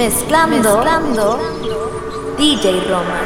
Mezclando, 0.00 0.78
Mezclando 0.78 1.38
DJ 2.38 2.88
Roma. 2.88 3.20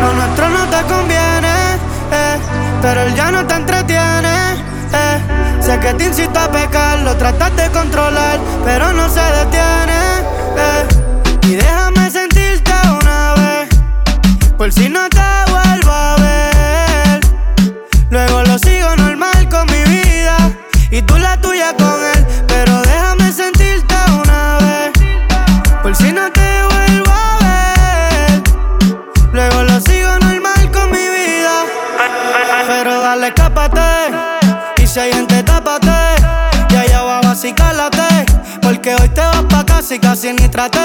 Lo 0.00 0.12
nuestro 0.12 0.48
no 0.48 0.64
te 0.66 0.82
conviene, 0.82 1.74
eh, 2.12 2.38
pero 2.80 3.00
él 3.02 3.14
ya 3.16 3.32
no 3.32 3.44
te 3.44 3.54
entretiene. 3.54 4.52
Eh. 4.92 5.20
Sé 5.60 5.80
que 5.80 5.92
te 5.94 6.04
incita 6.04 6.44
a 6.44 6.48
pecar, 6.52 7.00
lo 7.00 7.16
tratas 7.16 7.56
de 7.56 7.68
controlar, 7.70 8.38
pero 8.64 8.92
no 8.92 9.08
se 9.08 9.20
detiene. 9.20 10.20
Eh. 10.56 10.86
Y 11.48 11.56
déjame 11.56 12.08
sentirte 12.08 12.72
una 13.02 13.34
vez, 13.34 13.68
por 14.56 14.72
si 14.72 14.88
no 14.88 15.08
te 15.08 15.50
vuelvo 15.50 15.90
a 15.90 16.16
ver. 16.20 17.20
Luego 18.10 18.39
porque 38.80 38.94
hoy 38.94 39.08
te 39.10 39.20
vas 39.20 39.44
pa' 39.50 39.66
casa 39.66 39.94
y 39.94 39.98
casi 39.98 40.32
ni 40.32 40.48
traté. 40.48 40.78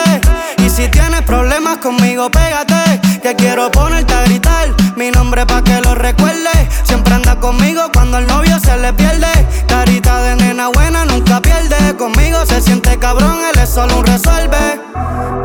Y 0.58 0.70
si 0.70 0.90
tienes 0.90 1.22
problemas 1.22 1.78
conmigo, 1.78 2.30
pégate, 2.30 3.00
que 3.22 3.34
quiero 3.38 3.72
ponerte 3.72 4.14
a 4.14 4.24
gritar 4.24 4.68
mi 4.98 5.12
nombre 5.12 5.46
pa' 5.46 5.64
que 5.64 5.80
lo 5.80 5.96
recuerde. 5.96 6.50
Siempre 6.84 7.14
anda 7.14 7.40
conmigo 7.40 7.84
cuando 7.94 8.18
el 8.18 8.28
novio 8.28 8.60
se 8.60 8.76
le 8.80 8.92
pierde. 8.92 9.32
Carita 9.68 10.22
de 10.24 10.36
nena 10.36 10.68
buena 10.68 11.06
nunca 11.06 11.40
pierde. 11.42 11.96
Conmigo 11.96 12.46
se 12.46 12.62
siente 12.62 12.98
cabrón, 13.00 13.38
él 13.54 13.62
es 13.62 13.70
solo 13.70 14.00
un 14.00 14.06
resuelve. 14.06 14.82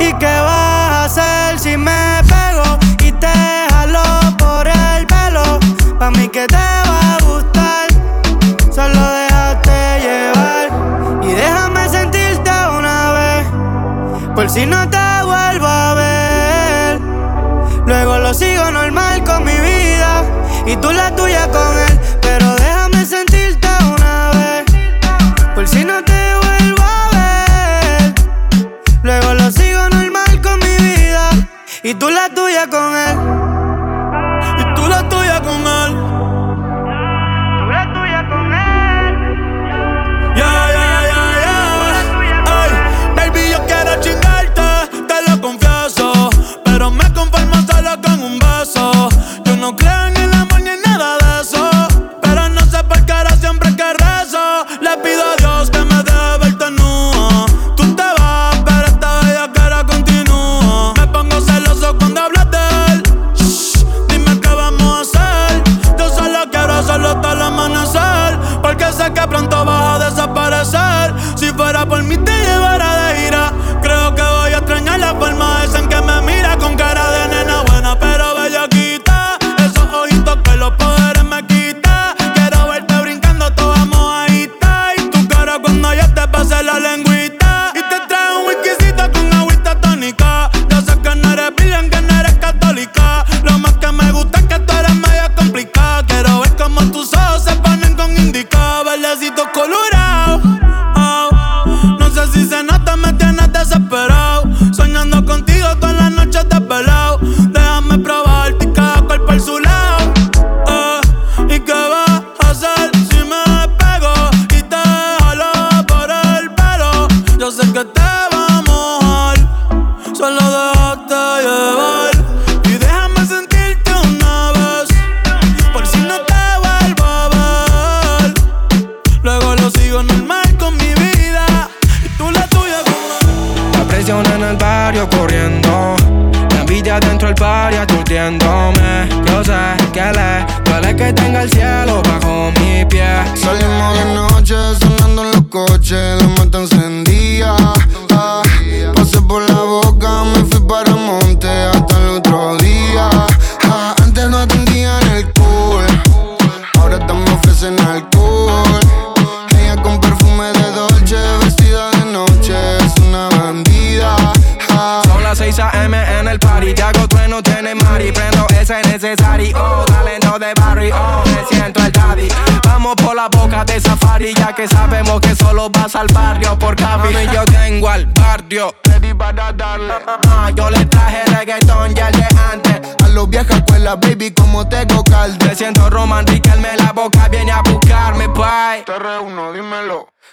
¿Y 0.00 0.12
qué 0.14 0.34
vas 0.42 0.90
a 0.90 1.04
hacer 1.04 1.58
si 1.60 1.76
me 1.76 2.20
pego 2.28 2.78
y 2.98 3.12
te 3.12 3.32
jalo 3.70 4.02
por 4.38 4.66
el 4.66 5.06
pelo? 5.06 5.60
Pa' 6.00 6.10
mí 6.10 6.28
que 6.28 6.48
te 6.48 6.56
va 6.56 7.14
a 7.14 7.18
gustar, 7.22 7.86
solo 8.74 8.90
déjate 8.90 9.19
por 14.40 14.48
si 14.48 14.64
no 14.64 14.88
te 14.88 14.96
vuelvo 15.22 15.66
a 15.66 15.92
ver. 15.92 16.98
Luego 17.86 18.16
lo 18.20 18.32
sigo 18.32 18.70
normal 18.70 19.22
con 19.22 19.44
mi 19.44 19.52
vida 19.52 20.24
y 20.66 20.76
tú 20.76 20.90
la 20.92 21.14
tuya 21.14 21.46
con 21.48 21.76
él. 21.76 22.00
Pero 22.22 22.54
déjame 22.54 23.04
sentirte 23.04 23.68
una 23.94 24.30
vez, 24.30 24.64
por 25.54 25.68
si 25.68 25.84
no 25.84 26.02
te 26.02 26.22
vuelvo 26.42 26.82
a 26.82 27.10
ver. 27.12 28.14
Luego 29.02 29.34
lo 29.34 29.50
sigo 29.50 29.86
normal 29.90 30.40
con 30.40 30.58
mi 30.60 30.74
vida 30.88 31.28
y 31.82 31.92
tú 31.92 32.08
la 32.08 32.30
tuya 32.30 32.66
con 32.66 32.96
él. 32.96 33.49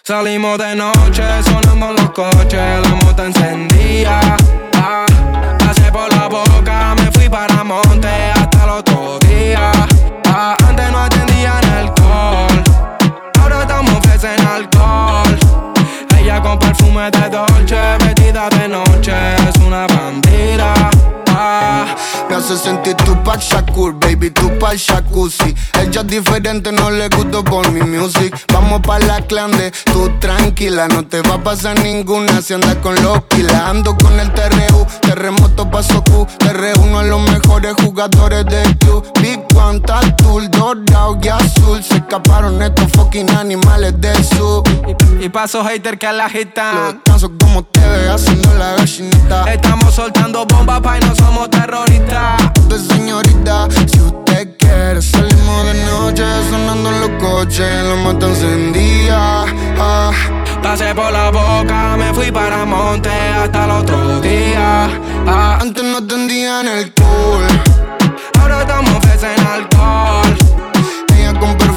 Salimos 0.07 0.57
de 0.57 0.74
noche, 0.74 1.21
sonando 1.44 1.92
los 1.92 2.12
coches, 2.12 2.62
la 2.81 2.95
moto 3.04 3.25
encendía. 3.25 4.21
Ah, 4.75 5.06
pasé 5.59 5.92
por 5.92 6.09
la 6.15 6.30
boca, 6.30 6.95
me 6.95 7.12
fui 7.12 7.27
para 7.27 7.62
monte 7.62 7.96
Se 22.47 22.53
hace 22.53 22.63
sentir 22.63 22.95
Tupac 22.95 23.41
Shakur, 23.41 23.99
baby, 23.99 24.29
Tupac 24.29 24.77
Shakusi. 24.77 25.53
Ella 25.81 25.99
es 25.99 26.07
diferente, 26.07 26.71
no 26.71 26.89
le 26.89 27.09
gusta 27.09 27.44
por 27.44 27.69
mi 27.73 27.81
music. 27.81 28.33
Vamos 28.53 28.79
pa' 28.83 28.99
la 28.99 29.19
clande, 29.19 29.73
tú 29.91 30.09
tranquila, 30.21 30.88
no 30.88 31.05
te 31.05 31.21
va 31.23 31.35
a 31.35 31.44
pasar 31.44 31.77
ninguna 31.79 32.41
si 32.41 32.53
andas 32.53 32.77
con 32.77 32.95
los 33.03 33.19
la 33.51 33.69
Ando 33.69 33.97
con 33.97 34.17
el 34.17 34.33
TRU, 34.33 34.88
terremoto 35.01 35.69
paso 35.69 36.01
Q, 36.05 36.25
te 36.38 36.53
reúno 36.53 36.99
a 36.99 37.03
los 37.03 37.19
mejores 37.29 37.73
jugadores 37.83 38.45
de 38.45 38.63
Q. 38.77 39.03
Big 39.21 39.44
One, 39.53 39.81
Tatul, 39.81 40.49
Dorado 40.49 41.19
y 41.21 41.27
Azul, 41.27 41.83
se 41.83 41.95
escaparon 41.95 42.61
estos 42.61 42.89
fucking 42.94 43.29
animales 43.31 43.99
del 43.99 44.23
sur. 44.23 44.63
Y, 44.88 45.25
y 45.25 45.29
paso 45.29 45.65
hater 45.65 45.99
que 45.99 46.07
a 46.07 46.13
la 46.13 46.29
gitana. 46.29 46.94
Los 46.94 46.95
canso 47.03 47.31
como 47.38 47.63
te 47.63 47.81
ve 47.81 48.09
haciendo 48.09 48.53
la 48.53 48.75
gallinita. 48.75 49.51
Estamos 49.51 49.94
soltando 49.94 50.45
bombas 50.45 50.79
pa' 50.79 50.97
y 50.97 51.01
no 51.01 51.13
somos 51.13 51.49
terroristas 51.49 52.36
de 52.69 52.79
señorita. 52.79 53.67
Si 53.87 53.99
usted 54.01 54.55
quiere, 54.57 55.01
salimos 55.01 55.65
de 55.65 55.73
noche 55.85 56.23
sonando 56.49 56.89
en 56.89 57.01
los 57.01 57.11
coches, 57.21 57.83
la 57.83 57.95
mata 57.95 58.27
encendida. 58.27 59.45
Ah. 59.79 60.11
Pasé 60.61 60.93
por 60.93 61.11
la 61.11 61.29
boca, 61.31 61.95
me 61.97 62.13
fui 62.13 62.31
para 62.31 62.65
monte 62.65 63.09
hasta 63.09 63.65
el 63.65 63.71
otro 63.71 64.19
día. 64.21 64.89
Ah. 65.27 65.59
Antes 65.61 65.83
no 65.83 66.05
tendían 66.05 66.67
el 66.67 66.93
cool, 66.93 67.45
ahora 68.39 68.61
estamos 68.61 69.01
en 69.23 69.47
alcohol. 69.47 70.37
Ella 71.15 71.39
con 71.39 71.57
perfume 71.57 71.76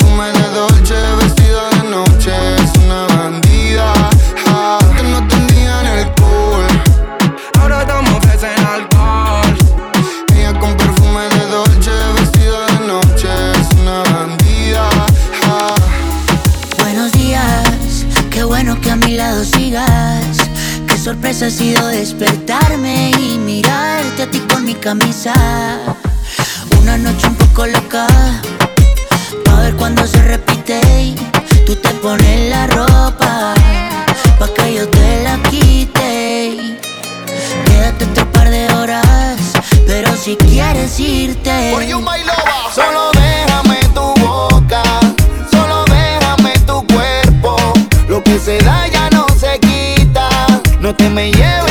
decido 21.50 21.88
despertarme 21.88 23.10
y 23.18 23.36
mirarte 23.36 24.22
a 24.22 24.30
ti 24.30 24.38
con 24.38 24.64
mi 24.64 24.74
camisa. 24.74 25.34
Una 26.80 26.96
noche 26.96 27.26
un 27.26 27.34
poco 27.34 27.66
loca, 27.66 28.06
pa' 29.44 29.60
ver 29.62 29.74
cuando 29.74 30.06
se 30.06 30.22
repite. 30.22 30.80
Tú 31.66 31.74
te 31.74 31.88
pones 31.94 32.50
la 32.50 32.68
ropa, 32.68 33.54
pa' 34.38 34.54
que 34.54 34.74
yo 34.74 34.88
te 34.90 35.24
la 35.24 35.42
quite. 35.50 36.78
Quédate 37.66 38.04
otro 38.04 38.30
par 38.30 38.48
de 38.48 38.72
horas, 38.72 39.40
pero 39.88 40.16
si 40.16 40.36
quieres 40.36 41.00
irte. 41.00 41.72
no 50.90 50.96
te 50.96 51.08
me 51.10 51.30
lleves. 51.30 51.69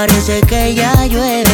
Parece 0.00 0.40
que 0.40 0.74
ya 0.74 0.94
llueve. 1.04 1.44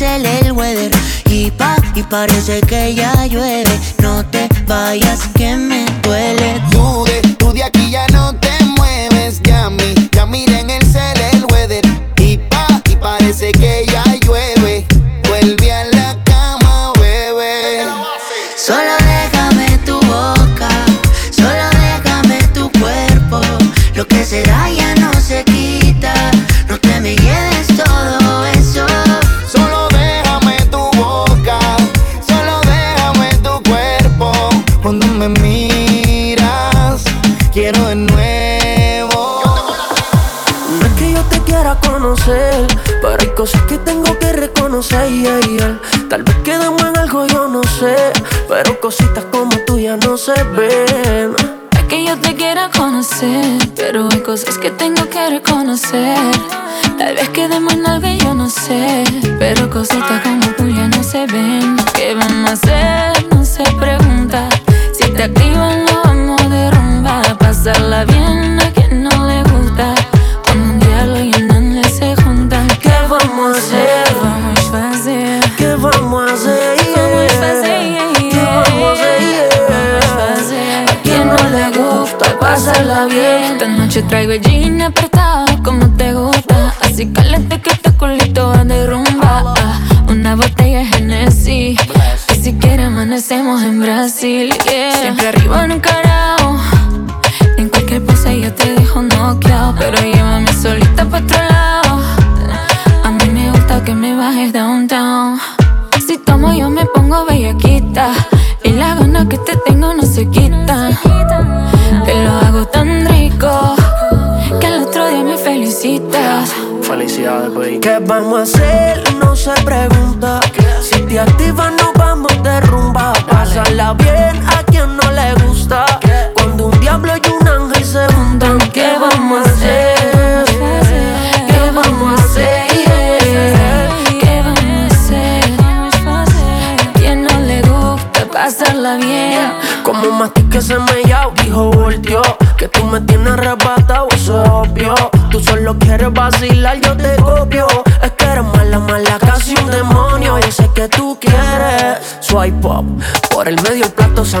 el 0.00 0.52
weather 0.52 0.92
y 1.28 1.50
pa 1.50 1.76
y 1.94 2.04
parece 2.04 2.60
que 2.60 2.94
ya 2.94 3.26
llueve. 3.26 3.64
No 4.00 4.24
te 4.24 4.48
vayas 4.66 5.20
que 5.34 5.56
me 5.56 5.86
duele. 6.02 6.60
Dude, 6.70 7.20
tú 7.36 7.52
de 7.52 7.64
aquí 7.64 7.90
ya 7.90 8.06
no 8.12 8.32
te 8.36 8.52
mueves, 8.76 9.40
ya 9.42 9.68
mi, 9.70 9.94
ya 10.12 10.24
miren 10.24 10.70
el 10.70 10.84
cel 10.86 11.20
el 11.32 11.44
weather 11.52 11.84
y 12.18 12.36
pa 12.36 12.66
y 12.88 12.94
parece 12.94 13.50
que 13.50 13.86
ya 13.90 14.04
llueve. 14.24 14.86
Vuelve 15.28 15.72
a 15.72 15.84
la 15.86 16.16
cama, 16.24 16.92
bebé. 17.00 17.84
Solo 18.56 18.92
déjame 19.00 19.78
tu 19.84 19.94
boca, 19.94 20.68
solo 21.32 21.64
déjame 21.72 22.38
tu 22.54 22.70
cuerpo, 22.78 23.40
lo 23.96 24.06
que 24.06 24.24
será 24.24 24.70
ya. 24.70 24.87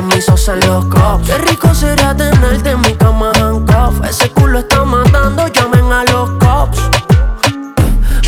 Me 0.02 0.16
hizo 0.16 0.34
en 0.52 0.60
los 0.68 0.84
cops 0.86 1.26
Qué 1.26 1.38
rico 1.38 1.74
sería 1.74 2.14
tenerte 2.14 2.70
en 2.70 2.80
mi 2.80 2.94
cama 2.94 3.32
handcuff 3.40 4.04
Ese 4.08 4.30
culo 4.30 4.60
está 4.60 4.84
matando, 4.84 5.48
llamen 5.48 5.92
a 5.92 6.04
los 6.04 6.30
cops. 6.38 6.78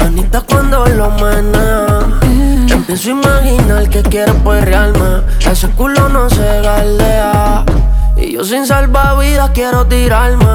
Anita 0.01 0.41
cuando 0.41 0.87
lo 0.87 1.11
menea 1.11 2.01
Empiezo 2.69 3.09
a 3.09 3.13
imaginar 3.13 3.89
que 3.89 4.03
quiere 4.03 4.33
pues 4.45 4.65
realme 4.65 5.23
Ese 5.51 5.69
culo 5.71 6.09
no 6.09 6.29
se 6.31 6.61
galdea. 6.63 7.65
Y 8.17 8.33
yo 8.33 8.45
sin 8.45 8.67
salvavidas 8.67 9.51
quiero 9.51 9.87
tirarme. 9.87 10.50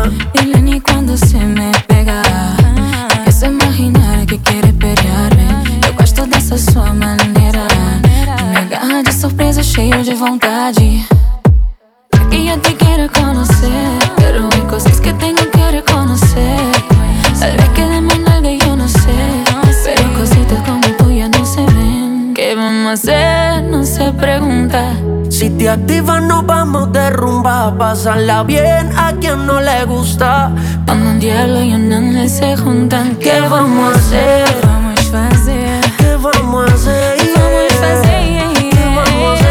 Si 25.29 25.49
te 25.49 25.69
activas 25.69 26.21
nos 26.23 26.45
vamos 26.45 26.91
de 26.93 27.09
rumba 27.09 27.75
Pasarla 27.77 28.43
bien 28.43 28.89
a 28.95 29.13
quien 29.13 29.45
no 29.45 29.59
le 29.59 29.83
gusta 29.85 30.51
Cuando 30.85 31.11
un 31.11 31.19
diablo 31.19 31.61
y 31.63 31.73
un 31.73 31.91
ángel 31.91 32.29
se 32.29 32.55
juntan 32.55 33.15
¿Qué 33.15 33.41
vamos 33.41 33.95
a 33.95 33.97
hacer? 33.97 34.45
¿Qué 34.45 34.67
vamos 34.67 34.99
a 35.11 35.27
hacer? 35.27 35.87
¿Qué 35.97 36.15
vamos 36.15 36.71
a 36.71 36.73
hacer? 36.73 37.17
¿Qué 37.17 37.33
vamos 37.35 37.73
a 37.81 37.93
hacer? 37.93 38.69
¿Qué 38.71 38.85
vamos 38.95 39.41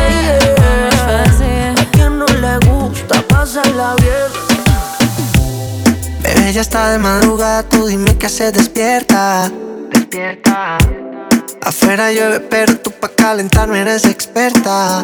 a 1.01 1.23
hacer? 1.23 1.81
A 1.81 1.85
quien 1.91 2.19
no 2.19 2.27
le 2.27 2.59
gusta 2.67 3.25
bien 3.99 4.45
Bebé, 6.23 6.53
ya 6.53 6.61
está 6.61 6.91
de 6.91 6.99
madrugada, 6.99 7.63
tú 7.63 7.87
dime 7.87 8.17
que 8.17 8.29
se 8.29 8.51
despierta. 8.51 9.51
Despierta. 9.93 10.79
Afuera 11.65 12.13
llueve, 12.13 12.41
pero 12.41 12.77
tú 12.79 12.91
pa' 12.91 13.09
calentarme 13.09 13.81
eres 13.81 14.05
experta. 14.05 15.03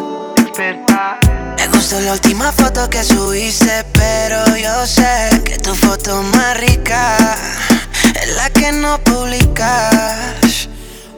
Me 1.57 1.67
gustó 1.73 1.99
la 2.01 2.13
última 2.13 2.51
foto 2.51 2.87
que 2.87 3.03
subiste, 3.03 3.83
pero 3.93 4.55
yo 4.57 4.85
sé 4.85 5.41
que 5.43 5.57
tu 5.57 5.73
foto 5.73 6.21
más 6.21 6.57
rica 6.59 7.17
es 8.21 8.35
la 8.35 8.49
que 8.51 8.71
no 8.73 8.99
publicas. 8.99 10.69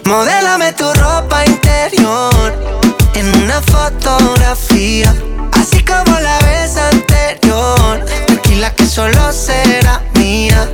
Modélame 0.05 0.71
tu 0.73 0.93
ropa 0.93 1.45
interior 1.45 2.81
en 3.13 3.43
una 3.43 3.62
fotografía, 3.63 5.13
así 5.51 5.83
como 5.83 6.19
la 6.21 6.39
vez 6.39 6.77
anterior. 6.77 8.05
Tranquila 8.27 8.73
que 8.75 8.85
solo 8.85 9.33
será 9.33 10.01
mía. 10.15 10.69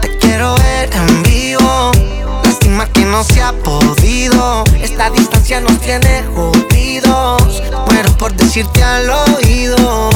Te 0.00 0.18
quiero 0.18 0.54
ver 0.54 0.90
en 0.94 1.22
vivo. 1.24 1.90
Lástima 2.74 2.92
que 2.92 3.04
no 3.04 3.22
se 3.22 3.40
ha 3.40 3.52
podido. 3.52 4.64
Esta 4.82 5.08
distancia 5.08 5.60
nos 5.60 5.80
tiene 5.80 6.24
jodidos 6.34 7.62
por 8.18 8.34
decirte 8.34 8.82
al 8.82 9.08
oído. 9.10 10.10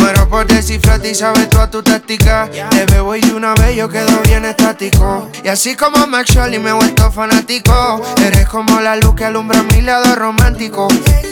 Muero 0.00 0.28
por 0.28 0.44
descifrarte 0.44 1.10
y 1.12 1.14
sabes 1.14 1.48
toda 1.48 1.70
tu 1.70 1.84
táctica. 1.84 2.50
Te 2.70 2.86
bebo 2.86 3.14
y 3.14 3.22
una 3.30 3.54
vez 3.54 3.76
yo 3.76 3.88
quedo 3.88 4.20
bien 4.24 4.44
estático. 4.44 5.28
Y 5.44 5.48
así 5.48 5.76
como 5.76 6.04
Max 6.08 6.36
y 6.52 6.58
me 6.58 6.70
he 6.70 6.72
vuelto 6.72 7.12
fanático. 7.12 8.02
Eres 8.26 8.48
como 8.48 8.80
la 8.80 8.96
luz 8.96 9.14
que 9.14 9.26
alumbra 9.26 9.62
mi 9.62 9.80
lado 9.80 10.16
romántico. 10.16 10.88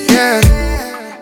Yeah. 0.08 0.40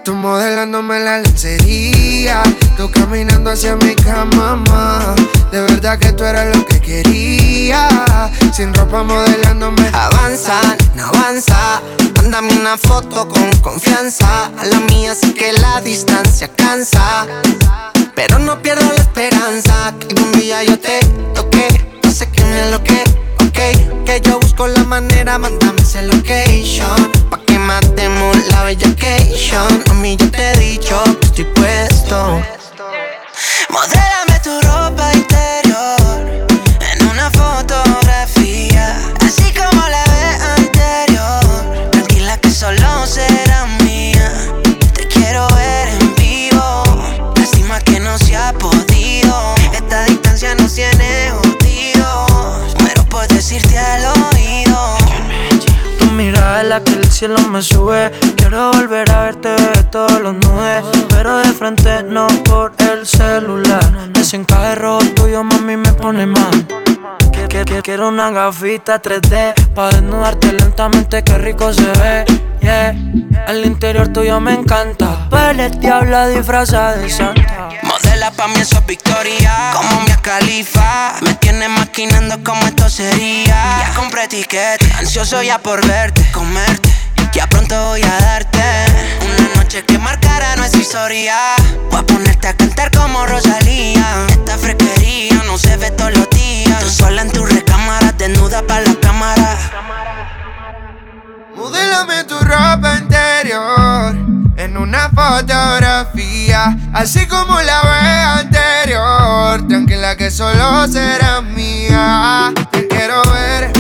Tú 0.07 0.15
modelándome 0.15 1.01
la 1.01 1.19
lencería, 1.19 2.41
tú 2.77 2.89
caminando 2.93 3.51
hacia 3.51 3.75
mi 3.75 3.97
cama. 3.97 5.17
De 5.51 5.61
verdad 5.63 5.99
que 5.99 6.13
tú 6.13 6.23
eras 6.23 6.57
lo 6.57 6.65
que 6.65 6.81
quería. 6.81 7.89
Sin 8.53 8.73
ropa 8.73 9.03
modelándome. 9.03 9.91
Avanza, 9.93 10.61
no 10.95 11.07
avanza. 11.07 11.83
Mándame 12.15 12.53
una 12.53 12.79
foto 12.79 13.29
con 13.29 13.51
confianza. 13.57 14.45
A 14.57 14.65
la 14.65 14.79
mía 14.79 15.13
sé 15.17 15.35
que 15.35 15.53
la 15.55 15.81
distancia 15.81 16.53
cansa. 16.55 17.27
Pero 18.15 18.39
no 18.39 18.63
pierdo 18.63 18.87
la 18.87 19.03
esperanza. 19.03 19.93
Que 19.99 20.23
un 20.23 20.31
día 20.39 20.63
yo 20.63 20.79
te 20.79 21.01
toque. 21.35 21.99
No 22.05 22.13
sé 22.13 22.29
quién 22.31 22.47
es 22.47 22.71
lo 22.71 22.81
que, 22.85 23.03
ok. 23.45 24.05
Que 24.05 24.21
yo 24.23 24.39
busco 24.39 24.69
la 24.69 24.85
manera, 24.85 25.37
mándame 25.37 25.83
ese 25.83 26.03
location 26.03 27.11
matemos 27.67 28.37
la 28.51 28.63
vacation. 28.63 29.83
A 29.91 29.95
mí 29.95 30.17
yo 30.17 30.31
te 30.31 30.53
he 30.53 30.57
dicho 30.57 31.03
que 31.21 31.27
estoy 31.27 31.45
puesto. 31.45 32.41
Modélame 33.71 34.41
tu 34.43 34.61
ropa 34.63 34.86
cielo 57.17 57.39
me 57.49 57.63
sube. 57.63 58.13
Quiero 58.37 58.73
volver 58.73 59.11
a 59.11 59.23
verte 59.23 59.57
todos 59.91 60.21
los 60.21 60.35
nubes, 60.35 60.85
pero 61.09 61.39
de 61.39 61.51
frente 61.55 62.03
no 62.03 62.27
por 62.45 62.75
el 62.79 63.07
celular. 63.07 64.11
Ese 64.21 64.37
encaje 64.37 64.75
rojo 64.75 65.03
tuyo, 65.15 65.43
mami, 65.43 65.79
me 65.79 65.93
pone 65.95 66.27
mal. 66.27 66.67
Quiero 67.83 68.09
una 68.09 68.31
gafita 68.31 69.01
3D 69.01 69.55
para 69.75 69.93
desnudarte 69.93 70.53
lentamente, 70.53 71.25
qué 71.25 71.39
rico 71.39 71.73
se 71.73 71.87
ve. 71.87 72.25
Yeah. 72.61 72.95
El 73.49 73.65
interior 73.65 74.09
tuyo 74.13 74.39
me 74.39 74.53
encanta. 74.53 75.29
te 75.81 75.89
habla 75.89 76.29
disfrazada 76.29 76.97
de 76.97 77.09
santa. 77.09 77.71
Modela 77.83 78.31
pa' 78.33 78.49
mí 78.49 78.57
eso 78.61 78.79
es 78.79 78.87
victoria. 78.87 79.71
Como 79.73 80.03
mi 80.03 80.11
califa. 80.21 81.15
Me 81.23 81.35
tiene 81.35 81.69
maquinando 81.69 82.43
como 82.45 82.67
esto 82.67 82.91
sería. 82.91 83.47
Ya 83.47 83.93
compré 83.97 84.29
ticket, 84.29 84.83
ansioso 84.99 85.43
ya 85.43 85.59
por 85.59 85.87
verte, 85.87 86.27
comerte. 86.33 87.06
Ya 87.33 87.47
pronto 87.49 87.89
voy 87.89 88.03
a 88.03 88.21
darte 88.21 88.59
una 89.21 89.57
noche 89.57 89.85
que 89.85 89.99
marcará 89.99 90.57
nuestra 90.57 90.81
historia. 90.81 91.37
Voy 91.91 92.01
a 92.01 92.03
ponerte 92.03 92.49
a 92.49 92.57
cantar 92.57 92.91
como 92.91 93.27
Rosalía. 93.27 94.27
Esta 94.29 94.57
fresquería 94.59 95.43
no 95.47 95.59
se 95.59 95.77
ve 95.77 95.91
todos 95.91 96.17
los 96.17 96.29
días. 96.31 96.81
Tú 96.81 96.91
sola 96.91 97.23
en 97.23 97.31
tu 97.31 97.45
recámara, 97.45 98.13
desnuda 98.13 98.63
para 98.67 98.83
la 98.83 98.95
cámara. 99.01 99.57
Modélame 101.55 102.25
tu 102.25 102.39
ropa 102.39 102.99
interior 102.99 104.15
en 104.57 104.77
una 104.77 105.11
fotografía, 105.11 106.77
así 106.93 107.27
como 107.27 107.61
la 107.61 107.83
vez 107.83 108.45
anterior. 108.45 109.69
Tranquila 109.69 110.17
que 110.17 110.31
solo 110.31 110.87
será 110.89 111.41
mía. 111.41 112.53
Te 112.71 112.87
quiero 112.89 113.23
ver 113.33 113.76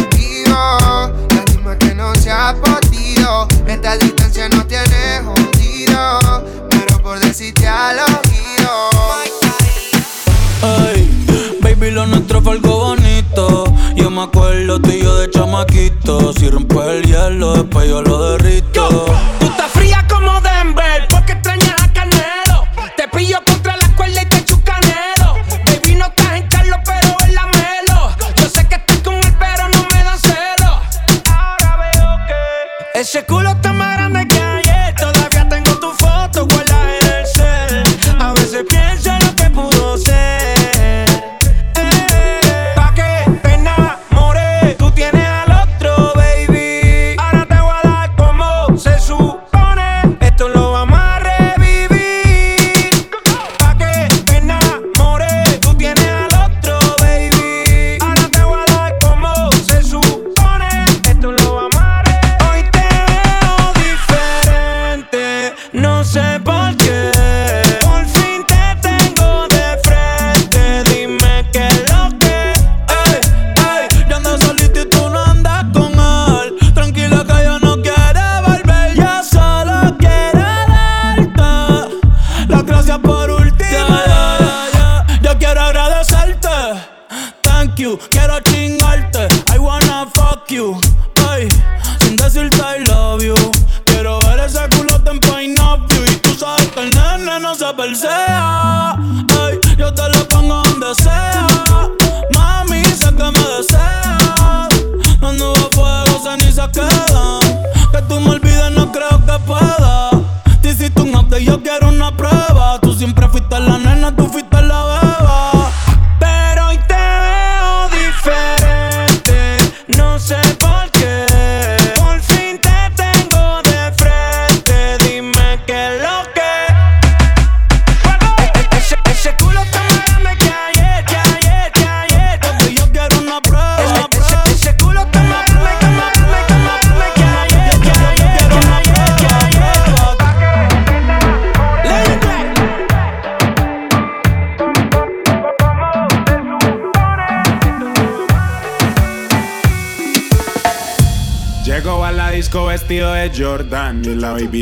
Decirte 7.38 7.68
al 7.68 7.98
oído. 7.98 8.90
Ay, 10.62 11.06
baby, 11.60 11.90
lo 11.90 12.06
nuestro 12.06 12.40
fue 12.40 12.52
algo 12.52 12.78
bonito 12.78 13.66
yo 13.94 14.10
me 14.10 14.22
acuerdo 14.22 14.80
tú 14.80 14.90
y 14.90 15.02
yo 15.02 15.16
de 15.16 15.28
chamaquito. 15.30 16.32
Si 16.32 16.48
rompo 16.48 16.82
el 16.84 17.02
hielo, 17.04 17.54
después 17.54 17.88
yo 17.88 18.00
lo 18.00 18.30
derrito. 18.30 19.06
tú 19.40 19.65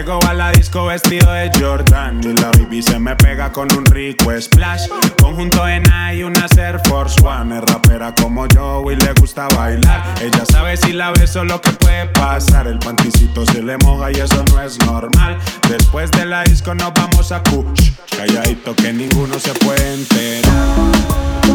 Llego 0.00 0.18
a 0.26 0.32
la 0.32 0.50
disco 0.50 0.86
vestido 0.86 1.30
de 1.30 1.50
Jordan 1.60 2.22
y 2.24 2.32
la 2.32 2.50
baby 2.52 2.80
se 2.80 2.98
me 2.98 3.14
pega 3.16 3.52
con 3.52 3.70
un 3.76 3.84
rico 3.84 4.32
splash. 4.40 4.88
Conjunto 5.20 5.68
en 5.68 5.82
y 6.14 6.22
una 6.22 6.46
Air 6.56 6.80
Force 6.88 7.20
One. 7.22 7.58
Es 7.58 7.64
rapera 7.64 8.14
como 8.14 8.46
yo 8.46 8.82
y 8.90 8.96
le 8.96 9.12
gusta 9.20 9.46
bailar. 9.48 10.02
Ella 10.22 10.46
sabe 10.46 10.78
si 10.78 10.94
la 10.94 11.10
beso 11.10 11.44
lo 11.44 11.60
que 11.60 11.72
puede 11.72 12.06
pasar. 12.06 12.66
El 12.66 12.78
panticito 12.78 13.44
se 13.44 13.62
le 13.62 13.76
moja 13.84 14.10
y 14.10 14.14
eso 14.14 14.42
no 14.50 14.62
es 14.62 14.78
normal. 14.86 15.36
Después 15.68 16.10
de 16.12 16.24
la 16.24 16.44
disco 16.44 16.74
nos 16.74 16.94
vamos 16.94 17.30
a 17.30 17.42
Kush. 17.42 17.90
Calladito 18.16 18.74
que 18.74 18.94
ninguno 18.94 19.38
se 19.38 19.52
puede 19.52 19.96
enterar. 19.96 20.54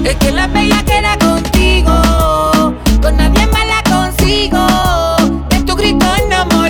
Es 0.03 0.15
que 0.17 0.31
la 0.31 0.45
bella 0.45 0.85
queda 0.85 1.17
contigo, 1.17 2.75
con 3.01 3.17
nadie 3.17 3.47
más 3.47 3.65
la 3.65 3.81
consigo. 3.89 5.47
De 5.49 5.63
tu 5.63 5.75
grito 5.75 6.05
no 6.29 6.64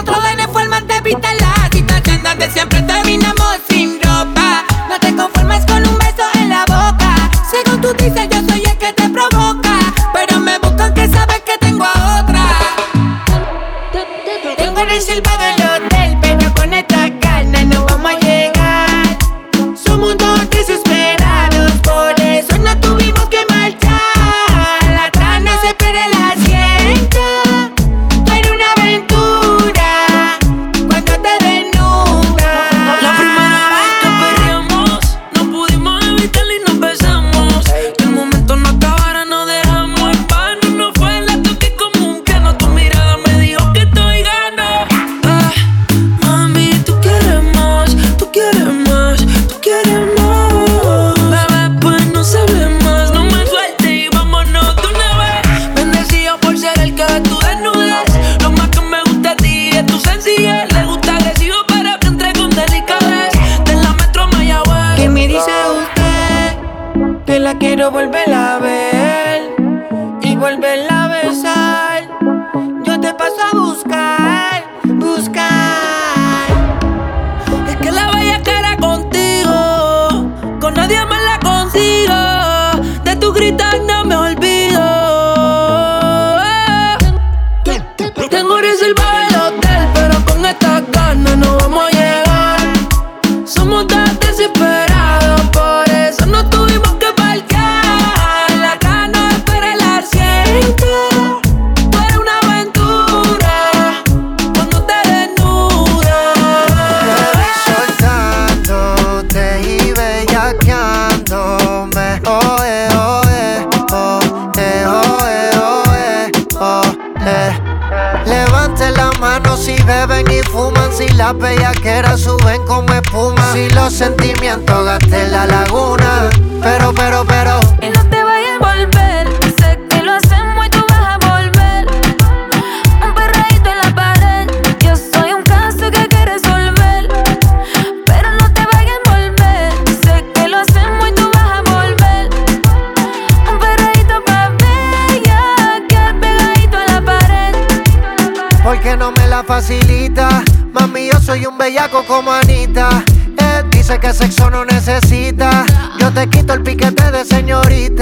situación 0.00 0.29
te 0.29 0.29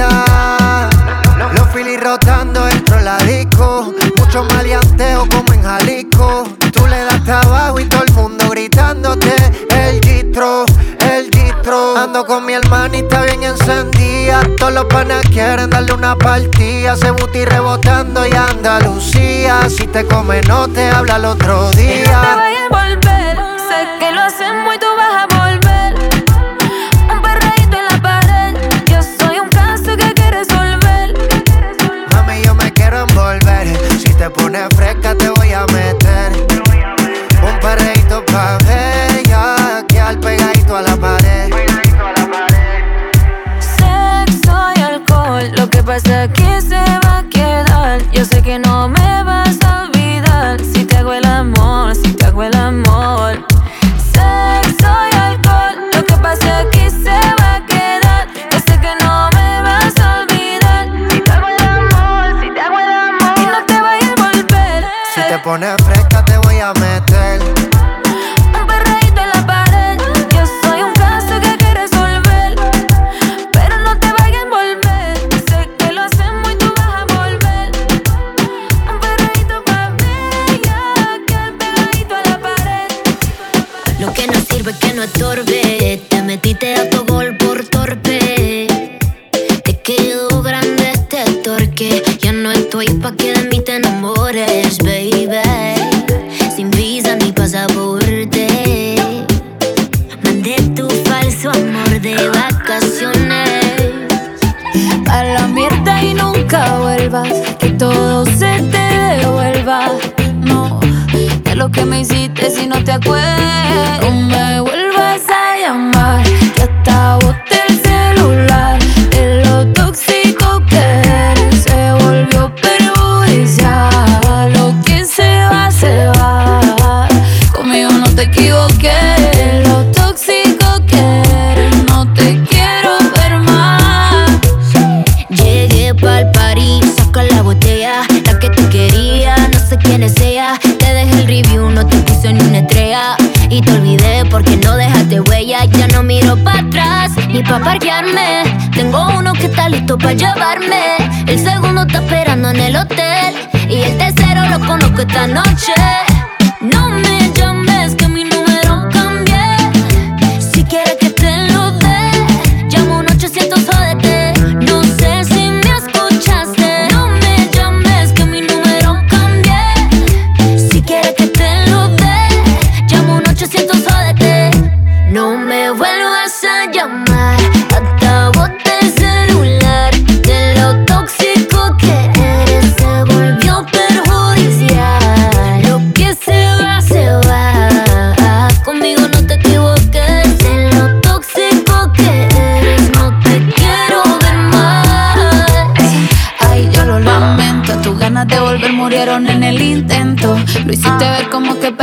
Los 0.06 1.68
filis 1.72 2.00
rotando 2.00 2.64
dentro 2.66 2.96
de 2.98 3.02
la 3.02 3.16
disco. 3.18 3.92
Mucho 4.16 4.44
maleanteo 4.44 5.26
como 5.28 5.52
en 5.52 5.62
Jalisco. 5.62 6.44
Tú 6.72 6.87
le 6.87 7.00
das 7.00 7.24
trabajo 7.24 7.80
y 7.80 7.84
todo 7.87 8.04
el 8.04 8.12
mundo 8.12 8.48
gritándote. 8.50 9.34
El 9.70 10.00
distro, 10.00 10.64
el 11.00 11.28
distro. 11.30 11.96
Ando 11.96 12.24
con 12.24 12.46
mi 12.46 12.52
hermanita 12.52 13.22
bien 13.22 13.42
encendida. 13.42 14.42
Todos 14.56 14.72
los 14.72 14.84
panas 14.84 15.26
quieren 15.30 15.70
darle 15.70 15.92
una 15.94 16.14
partida. 16.14 16.96
Se 16.96 17.11
buti 17.11 17.44
rebotando 17.44 18.24
y 18.24 18.32
Andalucía. 18.32 19.68
Si 19.68 19.88
te 19.88 20.06
come, 20.06 20.42
no 20.42 20.68
te 20.68 20.88
habla 20.90 21.16
el 21.16 21.24
otro 21.24 21.70
día. 21.72 22.77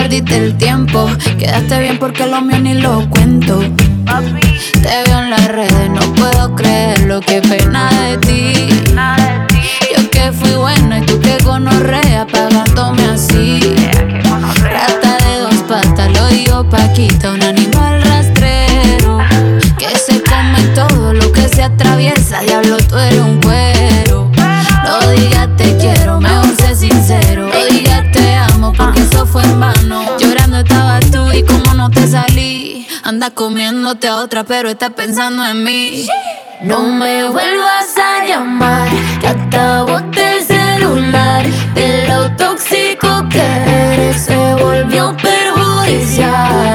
perdiste 0.05 0.37
el 0.37 0.55
tiempo. 0.55 1.09
Quedaste 1.39 1.79
bien 1.79 1.97
porque 1.97 2.27
lo 2.27 2.39
mío 2.39 2.59
ni 2.59 2.75
lo 2.75 3.09
cuento. 3.09 3.59
Te 4.83 5.03
veo 5.07 5.19
en 5.19 5.31
las 5.31 5.47
redes, 5.47 5.89
no 5.89 6.13
puedo 6.13 6.53
creer 6.53 6.99
lo 7.05 7.19
que 7.21 7.41
pena 7.41 7.89
de 8.03 8.17
ti. 8.19 8.69
Nada 8.93 9.47
de 9.47 9.55
ti. 9.55 9.61
Yo 9.95 10.09
que 10.11 10.31
fui 10.31 10.53
bueno 10.53 10.99
y 10.99 11.01
tú 11.01 11.19
que 11.19 11.37
gonorrea 11.43 12.27
pagándome 12.27 13.03
así. 13.05 13.59
Yeah, 13.59 14.41
Rata 14.61 15.17
de 15.25 15.39
dos 15.39 15.63
patas, 15.67 16.11
lo 16.13 16.27
digo 16.27 16.69
Paquita, 16.69 17.31
un 17.31 17.41
animal 17.41 18.03
rastrero. 18.03 19.17
Que 19.79 19.89
se 19.97 20.21
come 20.21 20.61
todo 20.75 21.13
lo 21.13 21.31
que 21.31 21.47
se 21.47 21.63
atraviesa, 21.63 22.41
diablo, 22.41 22.77
tú 22.77 22.95
eres 22.99 23.21
un 23.21 23.39
comiéndote 33.31 34.07
a 34.07 34.17
otra, 34.17 34.43
pero 34.43 34.69
está 34.69 34.89
pensando 34.89 35.45
en 35.45 35.63
mí. 35.63 36.07
No 36.61 36.81
me 36.81 37.23
vuelvas 37.25 37.95
a 37.97 38.25
llamar, 38.25 38.89
que 39.19 39.27
acabo 39.27 39.97
el 39.97 40.43
celular. 40.43 41.45
De 41.73 42.07
lo 42.07 42.31
tóxico 42.35 43.27
que 43.29 43.41
eres 43.41 44.21
se 44.21 44.53
volvió 44.55 45.15
perjudicial. 45.17 46.65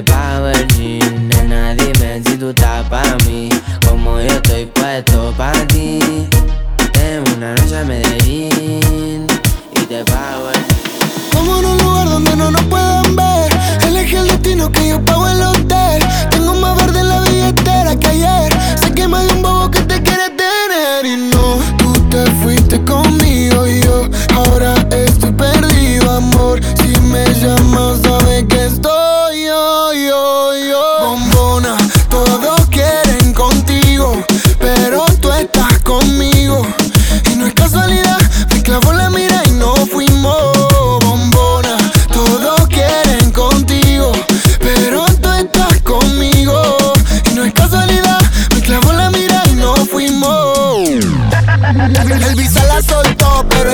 伴。 0.00 0.41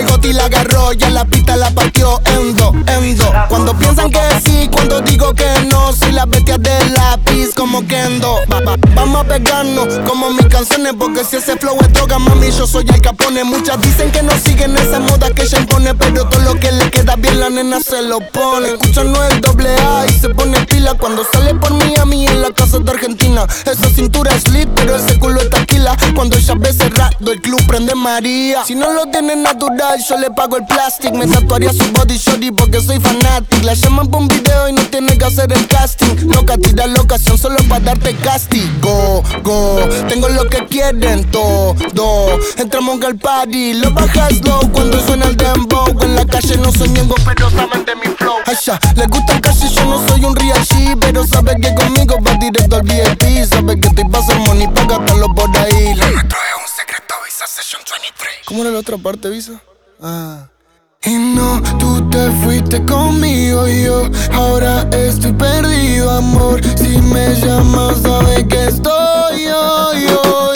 Scotty 0.06 0.32
la 0.32 0.44
agarró, 0.44 0.92
ya 0.92 1.10
la 1.10 1.24
pista 1.24 1.56
la 1.56 1.70
partió 1.70 2.20
endo, 2.26 2.72
endo. 2.86 3.24
Cuando 3.48 3.76
piensan 3.76 4.10
que 4.10 4.20
sí, 4.44 4.68
cuando 4.72 5.00
digo 5.00 5.34
que 5.34 5.46
no, 5.66 5.92
soy 5.92 6.12
la 6.12 6.24
bestia 6.26 6.58
del 6.58 6.92
lápiz 6.94 7.54
como 7.56 7.84
Kendo. 7.86 8.36
Va- 8.52 8.60
va- 8.60 8.76
Vamos 8.94 9.20
a 9.22 9.24
pegarnos 9.24 9.98
como 10.08 10.30
mis 10.30 10.46
canciones, 10.46 10.92
porque 10.98 11.24
si 11.24 11.36
ese 11.36 11.56
flow 11.56 11.76
es 11.80 11.92
droga, 11.92 12.18
mami, 12.18 12.50
yo 12.50 12.66
soy 12.66 12.84
el 12.88 13.00
capone. 13.00 13.42
Muchas 13.44 13.80
dicen 13.80 14.10
que 14.10 14.22
no 14.22 14.32
siguen 14.44 14.76
esa 14.76 14.98
moda 15.00 15.30
que 15.30 15.42
ella 15.42 15.58
impone, 15.58 15.94
pero 15.94 16.24
todo 16.28 16.40
lo 16.42 16.54
que 16.58 16.70
le 16.72 16.90
queda 16.90 17.14
bien 17.16 17.38
la 17.40 17.48
nena 17.50 17.80
se 17.80 18.02
lo 18.02 18.18
pone. 18.32 18.68
Escuchan 18.70 19.12
no 19.12 19.24
el 19.24 19.40
doble 19.40 19.70
A 19.76 20.06
y 20.08 20.12
se 20.18 20.28
pone 20.30 20.58
pila 20.66 20.94
cuando 20.94 21.24
sale 21.32 21.54
por 21.54 21.72
Miami 21.74 22.26
en 22.26 22.42
la 22.42 22.50
casa 22.50 22.78
de 22.78 22.90
Argentina. 22.90 23.46
Esa 23.64 23.88
cintura 23.90 24.34
es 24.34 24.42
slip, 24.42 24.68
pero 24.74 24.96
ese 24.96 25.18
culo 25.18 25.40
es 25.40 25.50
taquila. 25.50 25.96
Cuando 26.14 26.36
ella 26.36 26.54
ve 26.58 26.72
cerrado, 26.72 27.32
el 27.32 27.40
club 27.40 27.64
prende 27.66 27.87
María. 27.94 28.64
Si 28.64 28.74
no 28.74 28.92
lo 28.92 29.06
tiene 29.06 29.36
natural, 29.36 30.02
yo 30.06 30.16
le 30.18 30.30
pago 30.30 30.56
el 30.56 30.66
plastic. 30.66 31.12
Me 31.12 31.26
tatuaría 31.26 31.72
su 31.72 31.84
body 31.92 32.16
shorty 32.16 32.50
porque 32.50 32.80
soy 32.80 33.00
fanatic. 33.00 33.64
La 33.64 33.74
llaman 33.74 34.08
por 34.08 34.22
un 34.22 34.28
video 34.28 34.68
y 34.68 34.72
no 34.72 34.82
tiene 34.82 35.16
que 35.16 35.24
hacer 35.24 35.52
el 35.52 35.66
casting. 35.66 36.28
Loca, 36.32 36.56
tira 36.56 36.86
la 36.86 37.00
ocasión 37.00 37.38
solo 37.38 37.56
para 37.68 37.80
darte 37.80 38.14
castigo. 38.16 39.22
Go, 39.42 39.80
tengo 40.08 40.28
lo 40.28 40.48
que 40.48 40.64
quieren 40.66 41.24
todo. 41.30 41.76
Entramos 42.56 43.02
al 43.02 43.16
party, 43.16 43.74
lo 43.74 43.90
bajas 43.92 44.40
low 44.44 44.60
cuando 44.72 45.00
suena 45.06 45.26
el 45.26 45.36
dembow. 45.36 45.86
En 46.02 46.16
la 46.16 46.24
calle 46.26 46.56
no 46.58 46.72
soy 46.72 46.88
ñengo, 46.90 47.14
pero 47.24 47.50
saben 47.50 47.84
de 47.84 47.94
mi 47.96 48.14
flow. 48.16 48.36
Asha, 48.46 48.78
le 48.96 49.06
gusta 49.06 49.34
el 49.34 49.40
cash 49.40 49.64
y 49.64 49.74
yo 49.74 49.84
no 49.84 50.06
soy 50.08 50.24
un 50.24 50.34
real 50.34 50.60
G, 50.64 50.96
pero 51.00 51.26
sabe 51.26 51.56
que 51.60 51.74
conmigo 51.74 52.16
va 52.26 52.34
directo 52.34 52.76
al 52.76 52.82
VIP. 52.82 53.44
Sabe 53.48 53.78
que 53.80 53.88
estoy 53.88 54.04
pasando 54.04 54.44
money 54.46 54.68
para 54.68 54.86
gastarlo 54.98 55.34
por 55.34 55.56
ahí. 55.58 55.92
Un 55.92 56.67
¿Cómo 58.46 58.62
era 58.62 58.70
la 58.72 58.80
otra 58.80 58.96
parte, 58.96 59.28
Visa? 59.28 59.60
Ah. 60.00 60.48
Y 61.04 61.14
no, 61.14 61.62
tú 61.78 62.08
te 62.10 62.30
fuiste 62.42 62.84
conmigo 62.84 63.68
y 63.68 63.84
yo 63.84 64.02
ahora 64.32 64.88
estoy 64.90 65.32
perdido, 65.34 66.10
amor. 66.10 66.60
Si 66.76 66.98
me 66.98 67.34
llamas, 67.36 68.02
sabes 68.02 68.44
que 68.48 68.64
estoy 68.64 69.44
yo, 69.44 69.92
yo. 69.94 70.47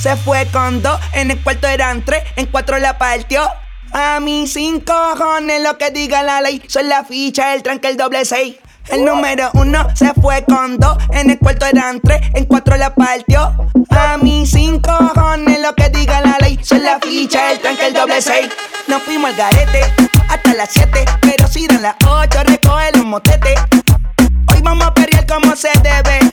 Se 0.00 0.16
fue 0.16 0.46
con 0.46 0.82
dos, 0.82 0.98
en 1.12 1.30
el 1.30 1.42
cuarto 1.42 1.68
eran 1.68 2.02
tres, 2.04 2.22
en 2.36 2.46
cuatro 2.46 2.78
la 2.78 2.96
partió. 2.96 3.46
A 3.92 4.18
mí 4.20 4.46
sin 4.46 4.80
cojones 4.80 5.62
lo 5.62 5.76
que 5.76 5.90
diga 5.90 6.22
la 6.22 6.40
ley, 6.40 6.62
son 6.68 6.88
la 6.88 7.04
ficha, 7.04 7.54
el 7.54 7.62
tranque, 7.62 7.88
el 7.88 7.96
doble 7.96 8.24
seis. 8.24 8.56
El 8.88 9.04
número 9.04 9.50
uno 9.54 9.86
se 9.94 10.14
fue 10.14 10.44
con 10.44 10.78
dos, 10.78 10.96
en 11.12 11.30
el 11.30 11.38
cuarto 11.38 11.66
eran 11.66 12.00
tres, 12.00 12.20
en 12.34 12.46
cuatro 12.46 12.76
la 12.76 12.94
partió. 12.94 13.52
A 13.90 14.16
mí 14.16 14.46
sin 14.46 14.80
cojones 14.80 15.60
lo 15.60 15.74
que 15.74 15.90
diga 15.90 16.22
la 16.22 16.38
ley, 16.40 16.58
son 16.62 16.82
la 16.82 16.98
ficha, 16.98 17.52
el 17.52 17.60
tranque, 17.60 17.88
el 17.88 17.94
doble 17.94 18.22
seis. 18.22 18.48
Nos 18.88 19.02
fuimos 19.02 19.30
al 19.30 19.36
garete 19.36 19.82
hasta 20.28 20.54
las 20.54 20.70
siete, 20.70 21.04
pero 21.20 21.46
si 21.46 21.66
dan 21.66 21.82
las 21.82 21.96
ocho, 22.06 22.42
recoge 22.44 22.92
los 22.94 23.04
motetes. 23.04 23.60
Hoy 24.52 24.62
vamos 24.62 24.86
a 24.86 24.94
perrear 24.94 25.26
como 25.26 25.54
se 25.54 25.70
debe. 25.82 26.32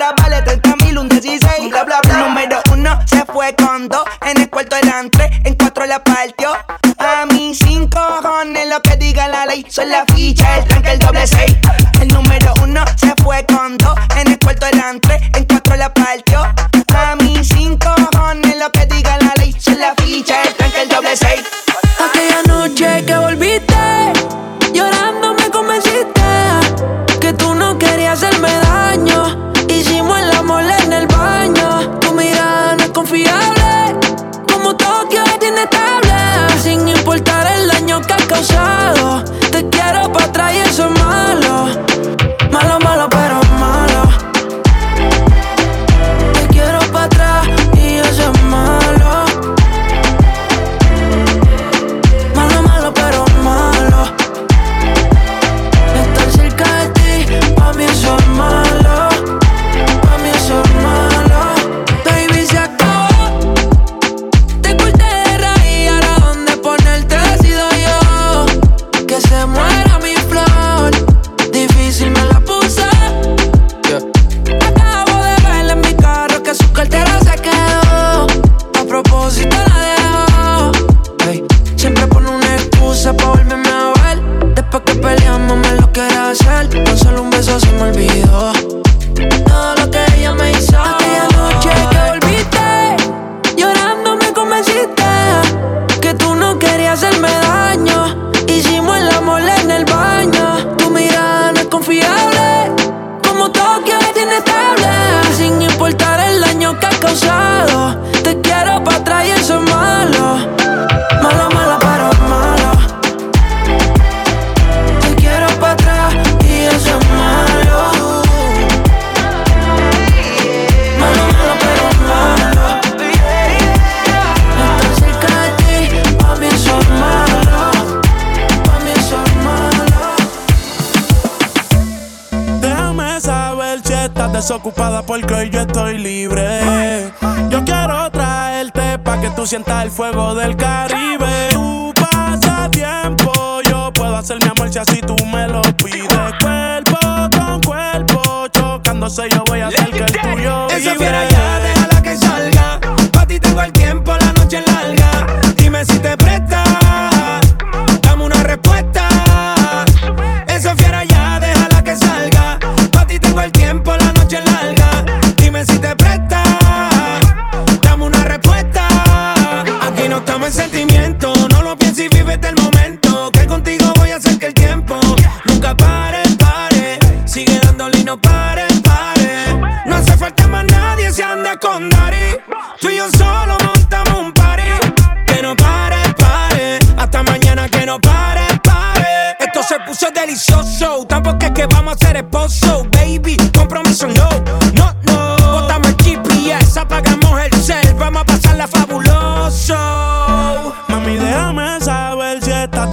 Ahora 0.00 0.14
vale 0.22 0.42
30 0.42 0.76
mil, 0.84 0.96
un 0.98 1.08
16. 1.08 1.70
Bla, 1.70 1.82
bla, 1.82 2.00
bla. 2.04 2.18
Número 2.18 2.60
uno 2.72 3.00
se 3.04 3.24
fue 3.24 3.52
con 3.56 3.88
dos. 3.88 4.04
En 4.24 4.40
el 4.40 4.48
cuarto 4.48 4.76
eran 4.76 5.10
tres, 5.10 5.28
en 5.42 5.54
cuatro 5.54 5.86
la 5.86 6.04
partió. 6.04 6.50
A 6.98 7.26
mí 7.26 7.52
sin 7.52 7.88
cojones 7.88 8.68
lo 8.68 8.80
que 8.80 8.96
diga 8.96 9.26
la 9.26 9.44
ley. 9.46 9.66
Son 9.68 9.88
la 9.88 10.04
ficha, 10.14 10.58
el 10.58 10.64
tranque, 10.66 10.92
el 10.92 10.98
doble 11.00 11.26
seis. 11.26 11.56
El 12.00 12.08
número 12.08 12.54
uno 12.62 12.84
se 12.96 13.12
fue 13.24 13.44
con 13.46 13.76
dos. 13.76 13.98
En 14.20 14.28
el 14.28 14.38
cuarto 14.38 14.66
eran 14.66 14.87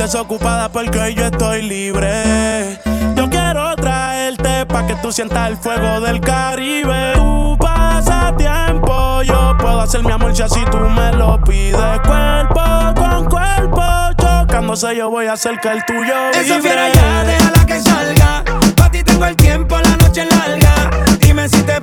desocupada 0.06 0.70
porque 0.70 1.16
yo 1.16 1.26
estoy 1.26 1.64
libre. 1.64 2.80
Yo 3.16 3.28
quiero 3.28 3.76
traerte 3.76 4.64
pa' 4.68 4.86
que 4.86 4.93
tú 4.97 5.12
sientas 5.12 5.49
el 5.49 5.58
fuego 5.58 5.99
del 5.99 6.22
Caribe. 6.22 7.14
Tú 7.16 7.56
Tu 7.56 7.58
pasatiempo, 7.58 9.24
yo 9.24 9.56
puedo 9.58 9.82
hacer 9.82 10.03
mi 10.03 10.12
amor 10.12 10.36
si 10.36 10.66
tú 10.66 10.78
me 10.78 11.12
lo 11.14 11.41
pides. 11.41 11.99
Cuerpo 12.06 12.62
con 12.95 13.26
cuerpo, 13.26 13.82
chocándose 14.22 14.95
yo 14.95 15.10
voy 15.10 15.26
a 15.26 15.34
hacer 15.34 15.60
que 15.60 15.70
el 15.70 15.84
tuyo. 15.86 16.14
Esa 16.34 16.62
fiera 16.62 16.93
ya, 16.93 17.24
déjala 17.24 17.66
que 17.66 17.80
salga. 17.80 18.43
Pa' 18.76 18.91
ti 18.91 19.03
tengo 19.03 19.26
el 19.26 19.36
tiempo, 19.36 19.76
la 19.80 19.97
noche 19.97 20.26
larga. 20.26 20.91
Dime 21.20 21.49
si 21.49 21.64
te 21.64 21.82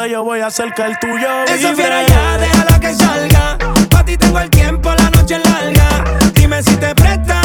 yo 0.00 0.24
voy 0.24 0.40
a 0.40 0.46
hacer 0.46 0.72
que 0.72 0.82
el 0.82 0.98
tuyo 0.98 1.28
vibre. 1.44 1.54
Esa 1.54 1.74
fiera 1.74 2.02
ya, 2.06 2.38
déjala 2.38 2.80
que 2.80 2.94
salga. 2.94 3.58
Pa' 3.90 4.02
ti 4.02 4.16
tengo 4.16 4.40
el 4.40 4.48
tiempo, 4.48 4.90
la 4.94 5.10
noche 5.10 5.38
larga. 5.38 6.04
Dime 6.32 6.62
si 6.62 6.74
te 6.76 6.94
presta 6.94 7.41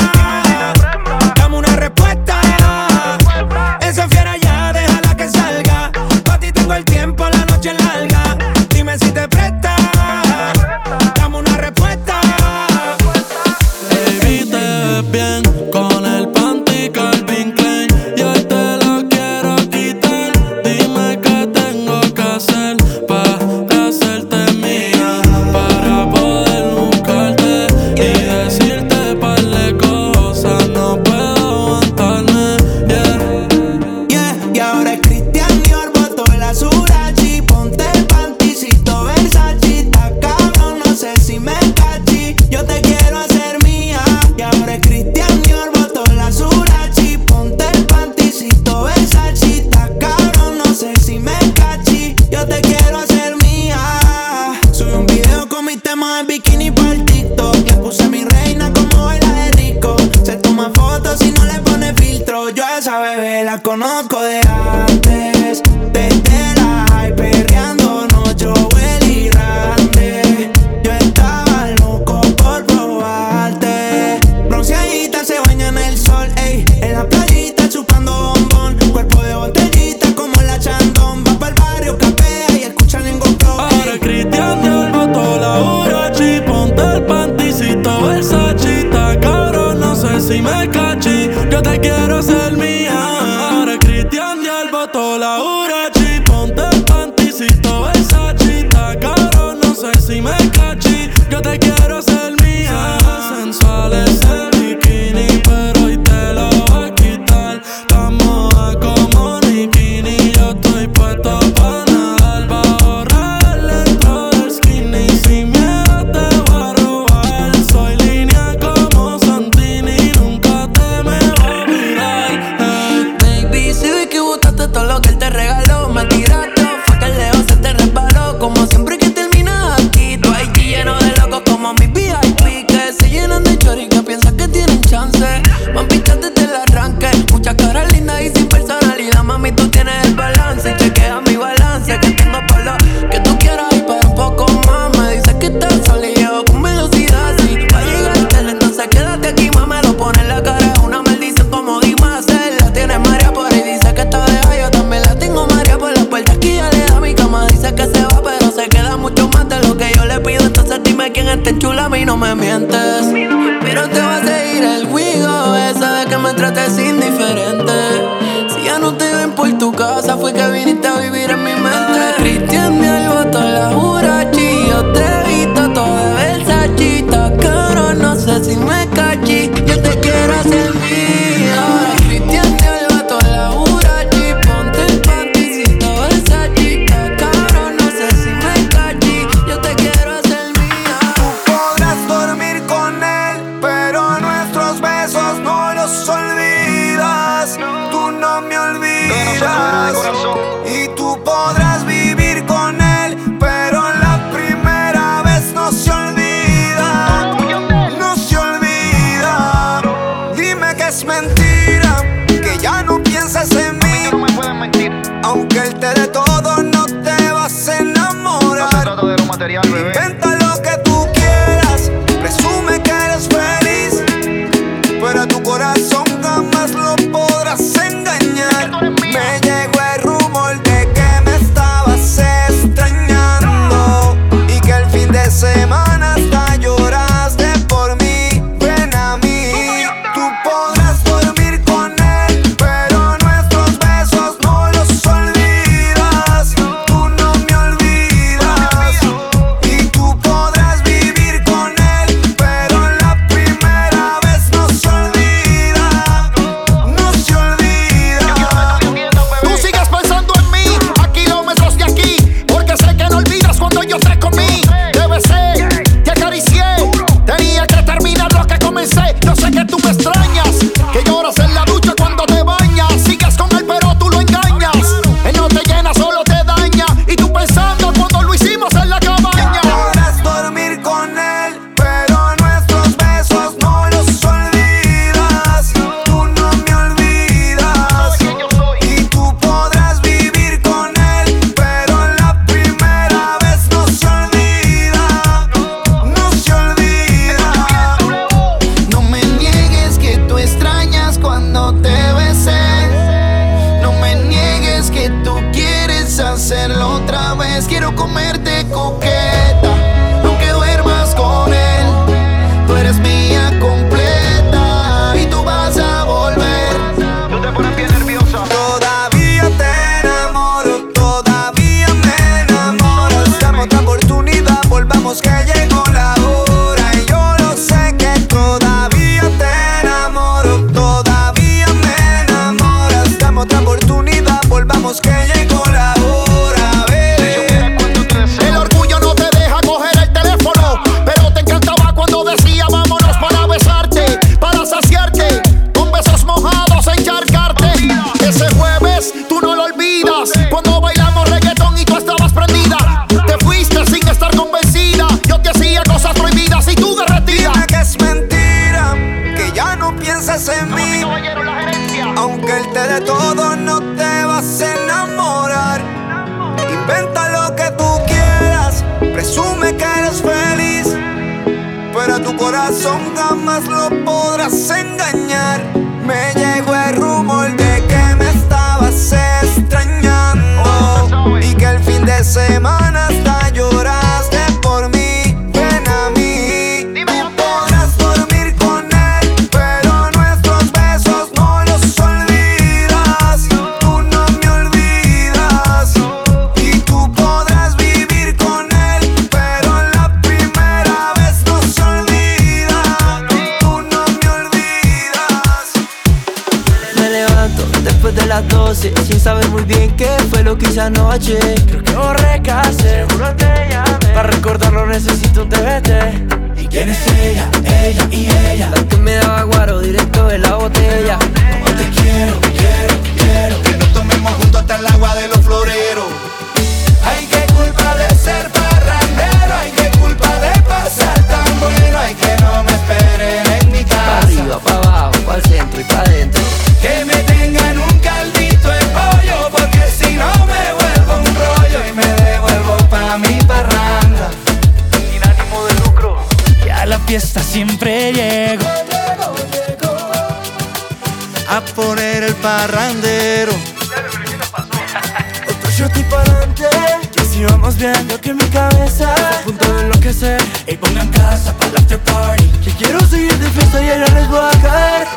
Ey, 460.68 460.76
pongan 460.76 461.08
casa 461.12 461.54
para 461.54 461.70
el 461.70 461.78
after 461.78 461.98
party. 462.00 462.44
Que 462.62 462.72
quiero 462.72 463.00
seguir 463.08 463.34
de 463.38 463.50
fiesta 463.52 463.82
y 463.82 463.90
allá 463.90 464.14
les 464.14 464.28
voy 464.28 464.40
a 464.40 464.62
caer. 464.62 465.08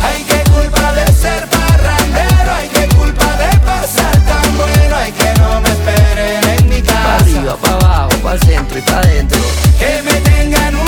Ay, 0.00 0.24
qué 0.24 0.40
culpa 0.50 0.92
de 0.92 1.12
ser 1.12 1.48
parrandero 1.48 2.52
Ay, 2.56 2.68
qué 2.72 2.86
culpa 2.94 3.26
de 3.42 3.58
pasar 3.58 4.12
tan 4.12 4.56
bueno 4.56 4.96
Ay, 4.96 5.10
que 5.10 5.40
no 5.40 5.60
me 5.60 5.68
esperen 5.68 6.58
en 6.58 6.68
mi 6.68 6.80
casa. 6.80 7.02
Pa' 7.02 7.16
arriba, 7.16 7.56
pa' 7.56 7.72
abajo, 7.72 8.10
pa' 8.22 8.38
centro 8.38 8.78
y 8.78 8.82
pa' 8.82 9.00
dentro 9.00 9.40
Que 9.80 10.02
me 10.02 10.14
tengan 10.20 10.76
un 10.76 10.85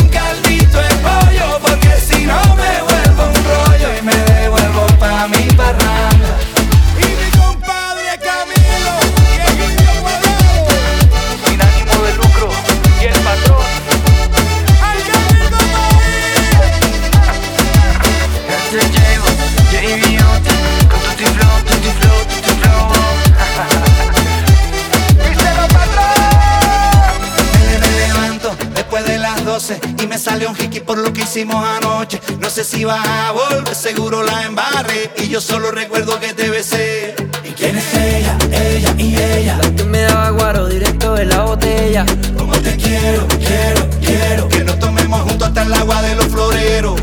por 30.88 30.96
lo 30.96 31.12
que 31.12 31.20
hicimos 31.20 31.62
anoche. 31.62 32.18
No 32.40 32.48
sé 32.48 32.64
si 32.64 32.82
vas 32.82 33.06
a 33.06 33.32
volver, 33.32 33.74
seguro 33.74 34.22
la 34.22 34.44
embarré. 34.44 35.12
Y 35.18 35.28
yo 35.28 35.38
solo 35.38 35.70
recuerdo 35.70 36.18
que 36.18 36.32
te 36.32 36.48
besé. 36.48 37.14
¿Y 37.44 37.50
quién 37.50 37.76
es 37.76 37.94
ella? 37.94 38.38
Ella 38.50 38.94
y 38.96 39.14
ella. 39.14 39.58
La 39.62 39.70
que 39.70 39.84
me 39.84 40.00
daba 40.00 40.30
guaro 40.30 40.66
directo 40.66 41.14
de 41.14 41.26
la 41.26 41.42
botella. 41.42 42.06
Como 42.38 42.56
te 42.60 42.74
quiero, 42.76 43.28
quiero, 43.28 43.90
quiero. 44.00 44.48
Que 44.48 44.64
nos 44.64 44.78
tomemos 44.78 45.20
juntos 45.20 45.48
hasta 45.48 45.62
el 45.62 45.74
agua 45.74 46.00
de 46.00 46.14
los 46.14 46.26
floreros. 46.28 46.98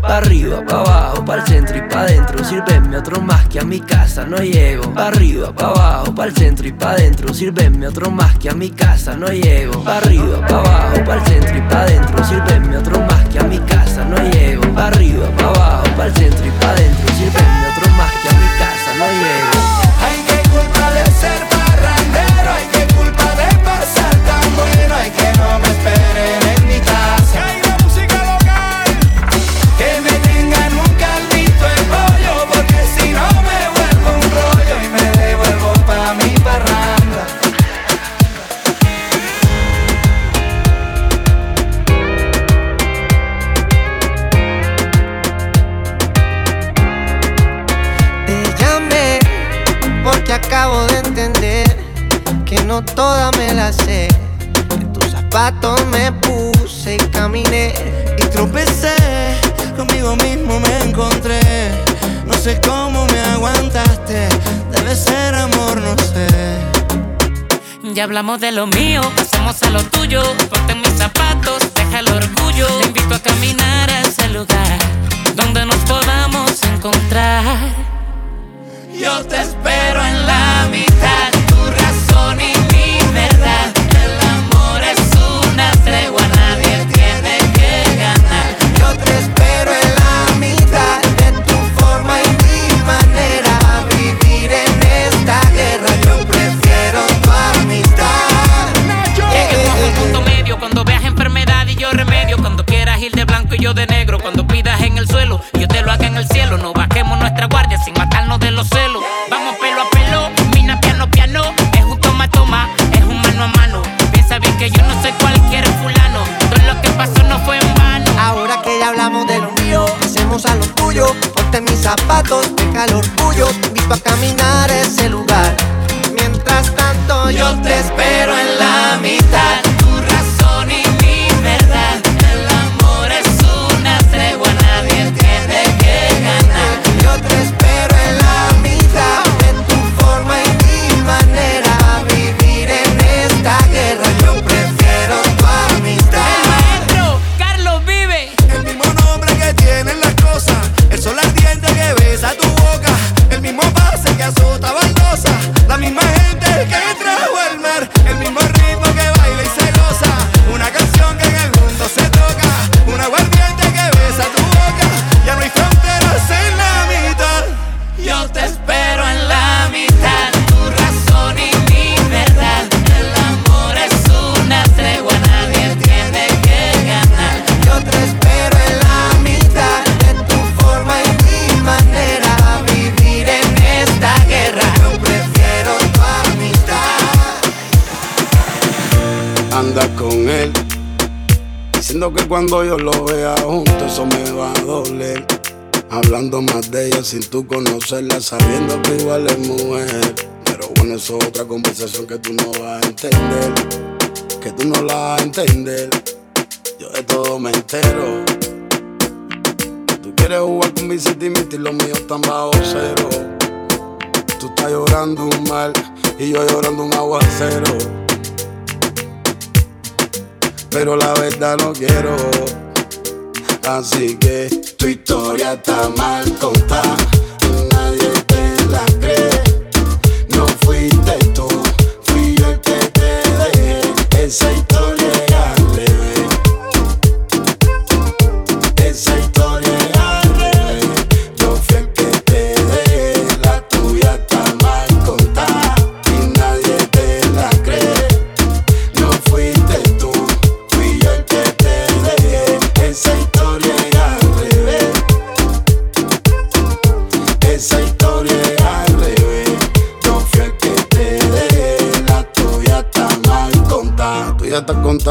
Pa' 0.00 0.16
arriba, 0.16 0.64
pa' 0.66 0.80
abajo, 0.80 1.24
pa' 1.24 1.36
el 1.36 1.46
centro 1.46 1.76
y 1.76 1.82
pa' 1.82 2.00
adentro. 2.00 2.44
Sírvenme 2.44 2.96
otro 2.96 3.20
más 3.20 3.48
que 3.48 3.60
a 3.60 3.64
mi 3.64 3.80
casa 3.80 4.24
no 4.24 4.38
llego 4.38 4.94
Pa' 4.94 5.08
arriba, 5.08 5.52
pa' 5.52 5.66
abajo, 5.66 6.14
pa' 6.14 6.24
el 6.24 6.34
centro 6.34 6.66
y 6.66 6.72
pa' 6.72 6.92
adentro. 6.92 7.32
Sírvenme 7.32 7.86
otro 7.86 8.10
más 8.10 8.36
que 8.38 8.48
a 8.48 8.54
mi 8.54 8.70
casa 8.70 9.14
no 9.16 9.28
llego 9.28 9.84
Pa' 9.84 9.98
arriba, 9.98 10.44
pa' 10.46 10.58
abajo, 10.58 11.04
pa' 11.04 11.14
el 11.14 11.26
centro 11.26 11.56
y 11.56 11.60
pa' 11.62 11.82
adentro. 11.82 12.24
Sírvenme 12.24 12.76
otro 12.78 12.98
más 13.00 13.17
a 13.38 13.44
mi 13.44 13.58
casa 13.60 14.04
no 14.04 14.16
llego. 14.30 14.62
Pa' 14.74 14.88
arriba, 14.88 15.28
pa' 15.36 15.48
abajo, 15.48 15.84
pa' 15.96 16.06
el 16.06 16.14
centro 16.14 16.46
y 16.46 16.50
pa' 16.50 16.70
adentro. 16.70 17.14
Sirvenme 17.16 17.66
otro 17.72 17.90
más 17.96 18.12
que 18.22 18.28
a 18.28 18.32
mi 18.32 18.48
casa 18.58 18.90
no 18.98 19.06
llego. 19.22 19.58
Hay 20.04 20.18
que 20.28 20.48
culpa 20.50 20.90
de 20.90 21.04
ser 21.10 21.57
ya 67.98 68.04
hablamos 68.04 68.38
de 68.40 68.52
lo 68.52 68.68
mío, 68.68 69.00
pasamos 69.16 69.60
a 69.64 69.70
lo 69.70 69.82
tuyo. 69.82 70.22
Ponte 70.48 70.72
en 70.72 70.82
mis 70.82 70.92
zapatos, 70.92 71.74
deja 71.74 71.98
el 71.98 72.08
orgullo. 72.08 72.68
Te 72.78 72.86
invito 72.86 73.16
a 73.16 73.18
caminar 73.18 73.90
a 73.90 74.02
ese 74.02 74.28
lugar 74.28 74.47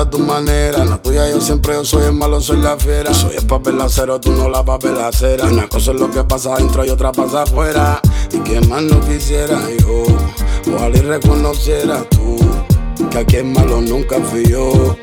tu 0.09 0.19
manera. 0.19 0.83
La 0.85 1.01
tuya 1.01 1.29
yo 1.29 1.41
siempre 1.41 1.73
yo 1.73 1.85
soy 1.85 2.05
el 2.05 2.13
malo, 2.13 2.41
soy 2.41 2.57
la 2.57 2.77
fiera. 2.77 3.13
Soy 3.13 3.35
el 3.35 3.45
papel 3.45 3.79
acero, 3.81 4.19
tú 4.19 4.31
no 4.31 4.49
la 4.49 4.63
papel 4.63 4.97
acera. 4.99 5.45
Una 5.45 5.67
cosa 5.67 5.91
es 5.91 5.99
lo 5.99 6.09
que 6.11 6.23
pasa 6.23 6.53
adentro 6.53 6.85
y 6.85 6.89
otra 6.89 7.11
pasa 7.11 7.43
afuera. 7.43 8.01
Y 8.31 8.39
que 8.39 8.61
más 8.61 8.83
no 8.83 8.99
quisiera 9.01 9.59
yo, 9.79 10.03
ojalá 10.73 10.97
y 10.97 11.01
reconociera 11.01 12.03
tú. 12.09 12.37
Que 13.09 13.19
aquí 13.19 13.35
el 13.37 13.45
malo 13.45 13.81
nunca 13.81 14.17
fui 14.19 14.45
yo. 14.45 14.95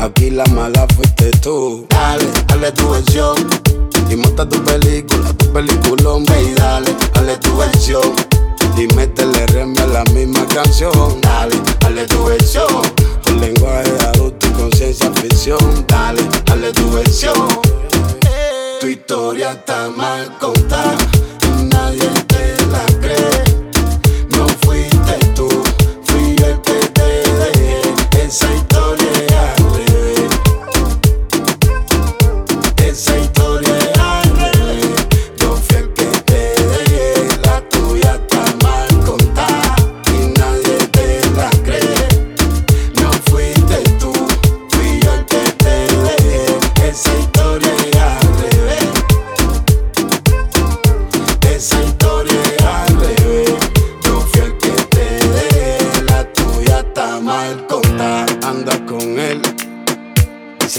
Aquí 0.00 0.30
la 0.30 0.44
mala 0.46 0.86
fuiste 0.96 1.30
tú. 1.42 1.86
Dale, 1.88 2.26
dale 2.48 2.72
tu 2.72 2.90
versión. 2.90 3.36
Y 4.10 4.16
monta 4.16 4.48
tu 4.48 4.62
película, 4.64 5.32
tu 5.34 5.52
peliculón. 5.52 6.24
Baby, 6.24 6.54
dale, 6.56 6.96
dale 7.14 7.36
tu 7.38 7.56
versión. 7.56 8.12
Y 8.76 8.86
métele 8.94 9.46
reme 9.48 9.80
a 9.80 9.86
la 9.86 10.04
misma 10.12 10.46
canción. 10.46 11.20
Dale, 11.20 11.60
dale 11.80 12.06
tu 12.06 12.24
versión 12.24 12.82
el 13.32 13.40
lenguaje 13.40 13.90
adulto 14.08 14.46
y 14.46 14.50
conciencia 14.50 15.10
ficción. 15.14 15.86
Dale, 15.88 16.22
dale 16.44 16.70
tu 16.72 16.90
versión. 16.92 17.48
Tu 18.80 18.88
historia 18.88 19.52
está 19.52 19.88
mal 19.88 20.36
contada 20.38 20.96
nadie 21.70 22.31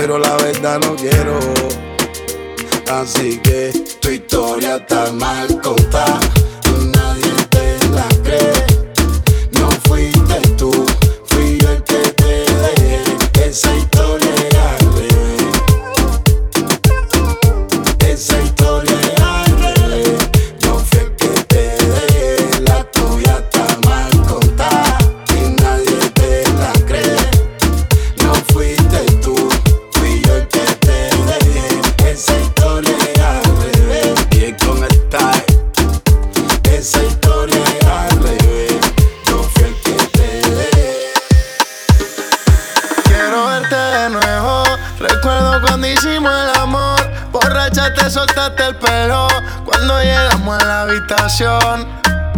Pero 0.00 0.16
la 0.16 0.36
verdad 0.36 0.78
no 0.78 0.94
quiero. 0.94 1.40
Así 2.88 3.40
que 3.40 3.72
tu 4.00 4.10
historia 4.10 4.76
está 4.76 5.10
mal 5.10 5.60
contada. 5.60 6.20
Nadie 6.94 7.32
te 7.50 7.78
la 7.88 8.06
cree. 8.22 8.52
No 9.58 9.68
fuiste 9.88 10.40
tú, 10.56 10.70
fui 11.24 11.58
yo 11.58 11.70
el 11.70 11.82
que 11.82 12.12
te 12.12 12.44
dejé. 12.62 13.48
Esa 13.48 13.74
historia 13.74 14.27
habitación. 50.88 51.86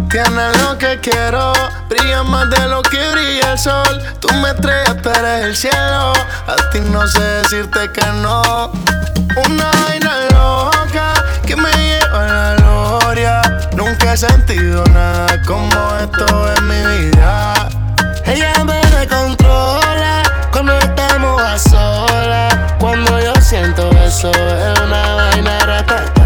Tienes 0.09 0.61
lo 0.61 0.77
que 0.77 0.99
quiero. 0.99 1.53
Brilla 1.89 2.23
más 2.23 2.49
de 2.49 2.67
lo 2.67 2.81
que 2.81 2.99
brilla 3.11 3.53
el 3.53 3.59
sol. 3.59 4.01
Tú 4.19 4.27
me 4.35 4.49
estrellas, 4.49 4.97
eres 5.17 5.45
el 5.45 5.55
cielo. 5.55 6.13
A 6.47 6.55
ti 6.71 6.79
no 6.91 7.07
sé 7.07 7.21
decirte 7.21 7.91
que 7.91 8.05
no. 8.21 8.71
Una 9.45 9.71
vaina 9.85 10.13
loca 10.31 11.13
que 11.45 11.55
me 11.55 11.71
lleva 11.71 12.23
a 12.23 12.27
la 12.27 12.55
gloria. 12.55 13.41
Nunca 13.75 14.13
he 14.13 14.17
sentido 14.17 14.83
nada 14.85 15.41
como 15.43 15.95
esto 16.01 16.53
en 16.57 16.67
mi 16.67 17.09
vida. 17.09 17.69
Ella 18.25 18.63
me 18.65 18.81
descontrola 18.97 20.23
cuando 20.51 20.77
estamos 20.77 21.41
a 21.41 21.57
solas. 21.57 22.53
Cuando 22.79 23.19
yo 23.19 23.33
siento 23.41 23.89
eso, 24.03 24.31
es 24.31 24.79
una 24.79 25.15
vaina 25.15 25.59
ratata. 25.59 26.20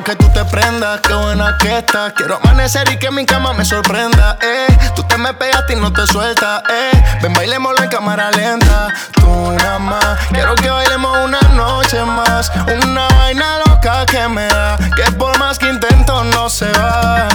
Porque 0.00 0.16
tú 0.16 0.30
te 0.32 0.44
prendas. 0.46 1.00
Qué 1.02 1.12
buena 1.12 1.58
que 1.58 1.78
estás. 1.78 2.14
Quiero 2.14 2.38
amanecer 2.42 2.90
y 2.90 2.98
que 2.98 3.10
mi 3.10 3.26
cama 3.26 3.52
me 3.52 3.64
sorprenda. 3.66 4.38
Eh, 4.40 4.78
tú 4.94 5.02
te 5.02 5.18
me 5.18 5.34
pegaste 5.34 5.74
y 5.74 5.76
no 5.76 5.92
te 5.92 6.06
sueltas. 6.06 6.62
Eh, 6.70 7.18
ven, 7.22 7.34
bailémoslo 7.34 7.82
en 7.82 7.90
cámara 7.90 8.30
lenta. 8.30 8.88
Tú 9.12 9.52
nada 9.52 9.78
más. 9.78 10.18
Quiero 10.30 10.54
que 10.54 10.70
bailemos 10.70 11.14
una 11.18 11.40
noche 11.54 12.02
más. 12.04 12.50
Una 12.82 13.08
vaina 13.08 13.58
loca 13.66 14.06
que 14.06 14.26
me 14.28 14.46
da. 14.46 14.78
Que 14.96 15.12
por 15.12 15.38
más 15.38 15.58
que 15.58 15.68
intento 15.68 16.24
no 16.24 16.48
se 16.48 16.70
va 16.72 17.28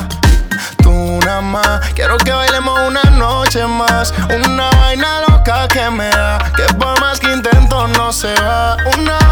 tú 0.82 1.20
nada 1.26 1.42
más. 1.42 1.80
Quiero 1.94 2.18
que 2.18 2.32
bailemos 2.32 2.80
una 2.88 3.04
noche 3.12 3.66
más. 3.66 4.14
Una 4.44 4.70
vaina 4.72 5.22
loca 5.28 5.68
que 5.68 5.90
me 5.90 6.10
da. 6.10 6.40
Que 6.56 6.74
por 6.76 7.00
más 7.00 7.20
que 7.20 7.32
intento 7.32 7.88
no 7.90 8.12
se 8.12 8.34
va. 8.36 8.78
Una 8.98 9.25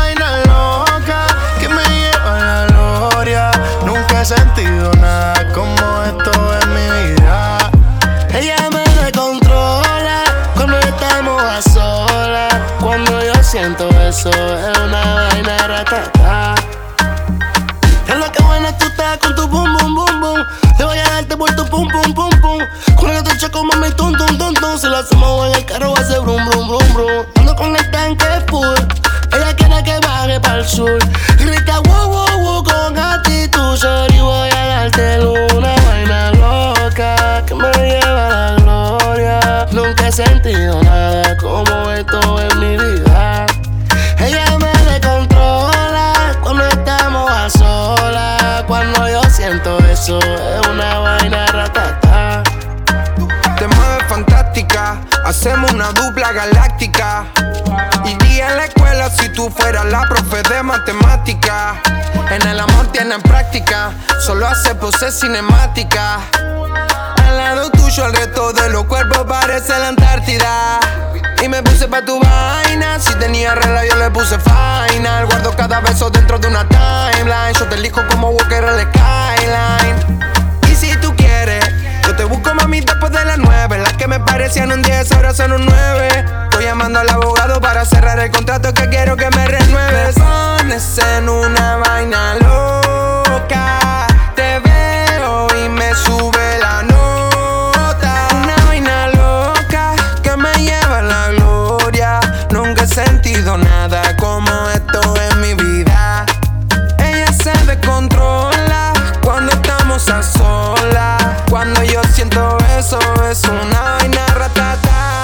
sentido 4.25 4.89
nada 5.01 5.51
como 5.53 5.73
esto 6.03 6.31
en 6.61 6.73
mi 6.73 7.13
vida. 7.13 7.57
Ella 8.33 8.55
me 8.71 8.83
descontrola 9.03 10.23
cuando 10.55 10.77
estamos 10.79 11.43
a 11.43 11.61
solas. 11.61 12.53
Cuando 12.79 13.21
yo 13.21 13.43
siento 13.43 13.89
eso, 13.99 14.29
es 14.29 14.77
una 14.77 15.13
vaina 15.15 15.67
ratata. 15.67 16.55
Es 18.07 18.15
lo 18.15 18.31
que 18.31 18.43
buena 18.43 18.77
tú 18.77 18.85
estás 18.85 19.17
con 19.17 19.35
tu 19.35 19.47
boom, 19.47 19.73
boom, 19.77 19.95
boom, 19.95 20.21
boom. 20.21 20.43
Te 20.77 20.85
voy 20.85 20.97
a 20.99 21.09
darte 21.09 21.35
por 21.35 21.53
tu 21.55 21.65
pum, 21.65 21.87
pum, 21.89 22.13
pum, 22.13 22.29
pum. 22.41 22.59
Con 22.95 23.09
el 23.09 23.23
te 23.23 23.37
choco, 23.37 23.63
mami, 23.65 23.89
tum, 23.91 24.15
tum, 24.15 24.37
tum, 24.37 24.53
tum. 24.53 24.77
Si 24.77 24.87
lo 24.87 24.97
hacemos 24.97 25.47
en 25.47 25.55
el 25.55 25.65
carro, 25.65 25.93
va 25.93 25.99
a 25.99 26.03
ser 26.05 26.21
brum, 26.21 26.45
brum, 26.45 26.67
brum, 26.69 26.93
brum. 26.93 27.25
Ando 27.35 27.55
con 27.57 27.75
el 27.75 27.91
tanque 27.91 28.25
full. 28.47 29.12
Ella 29.35 29.55
quiere 29.55 29.83
que 29.83 29.99
baje 29.99 30.39
para 30.39 30.59
el 30.59 30.67
sur. 30.67 30.99
Grita, 31.37 31.79
wow, 31.81 32.09
wow, 32.09 32.39
wow, 32.39 32.63
con 32.63 32.97
actitud. 32.97 33.77
Sorry, 33.77 34.19
voy 34.19 34.49
a 34.49 34.65
darte 34.67 35.19
una 35.55 35.73
vaina 35.87 36.31
loca 36.33 37.43
que 37.45 37.55
me 37.55 37.71
lleva 37.71 38.27
a 38.27 38.29
la 38.29 38.55
gloria. 38.61 39.67
Nunca 39.71 40.07
he 40.07 40.11
sentido 40.11 40.81
nada 40.83 41.35
como 41.37 41.91
esto 41.91 42.41
en 42.41 42.59
mi 42.59 42.77
vida. 42.77 43.45
Ella 44.19 44.57
me 44.59 44.71
descontrola 44.91 46.13
cuando 46.41 46.65
estamos 46.67 47.31
a 47.31 47.49
solas. 47.49 48.63
Cuando 48.67 49.09
yo 49.09 49.23
siento 49.29 49.77
eso, 49.91 50.19
es 50.19 50.67
una 50.67 50.99
vaina 50.99 51.45
hacemos 55.25 55.71
una 55.71 55.91
dupla 55.91 56.31
galáctica. 56.31 57.25
Iría 58.05 58.49
en 58.49 58.57
la 58.57 58.65
escuela 58.65 59.09
si 59.09 59.29
tú 59.29 59.49
fueras 59.49 59.85
la 59.85 60.01
profe 60.01 60.41
de 60.43 60.63
matemática. 60.63 61.75
En 62.29 62.47
el 62.47 62.59
amor 62.59 62.87
tienen 62.91 63.21
práctica, 63.21 63.91
solo 64.25 64.47
hace 64.47 64.75
poses 64.75 65.19
cinemática. 65.19 66.19
Al 67.25 67.37
lado 67.37 67.69
tuyo 67.71 68.05
el 68.05 68.13
resto 68.13 68.53
de 68.53 68.69
los 68.69 68.85
cuerpos 68.85 69.25
parece 69.27 69.77
la 69.77 69.89
Antártida. 69.89 70.79
Y 71.41 71.49
me 71.49 71.61
puse 71.61 71.87
pa' 71.87 72.05
tu 72.05 72.19
vaina, 72.19 72.99
si 72.99 73.13
tenía 73.15 73.53
regla 73.55 73.85
yo 73.85 73.95
le 73.95 74.09
puse 74.11 74.37
final. 74.39 75.25
Guardo 75.25 75.55
cada 75.55 75.81
beso 75.81 76.09
dentro 76.09 76.39
de 76.39 76.47
una 76.47 76.67
timeline. 76.67 77.53
Yo 77.59 77.67
te 77.67 77.75
elijo 77.75 78.01
como 78.09 78.29
Walker 78.29 78.63
en 78.63 78.77
la 78.77 78.83
skyline. 78.83 80.42
Te 82.15 82.23
busco 82.23 82.53
mami 82.53 82.81
después 82.81 83.11
de 83.11 83.23
las 83.25 83.37
nueve. 83.37 83.77
Las 83.79 83.93
que 83.93 84.07
me 84.07 84.19
parecían 84.19 84.71
un 84.71 84.81
10 84.81 85.11
ahora 85.13 85.33
son 85.33 85.53
un 85.53 85.65
9. 85.65 86.25
Estoy 86.43 86.65
llamando 86.65 86.99
al 86.99 87.09
abogado 87.09 87.59
para 87.61 87.85
cerrar 87.85 88.19
el 88.19 88.31
contrato 88.31 88.73
que 88.73 88.89
quiero 88.89 89.15
que 89.15 89.29
me 89.29 89.47
renueves. 89.47 90.15
Pones 90.15 90.97
en 91.17 91.29
una 91.29 91.77
vaina 91.77 92.35
loca. 92.35 94.07
Te 94.35 94.59
veo 94.59 95.47
y 95.65 95.69
me 95.69 95.93
sube 95.95 96.42
es 113.29 113.43
una 113.45 113.81
vaina 113.81 114.25
ratata. 114.27 115.23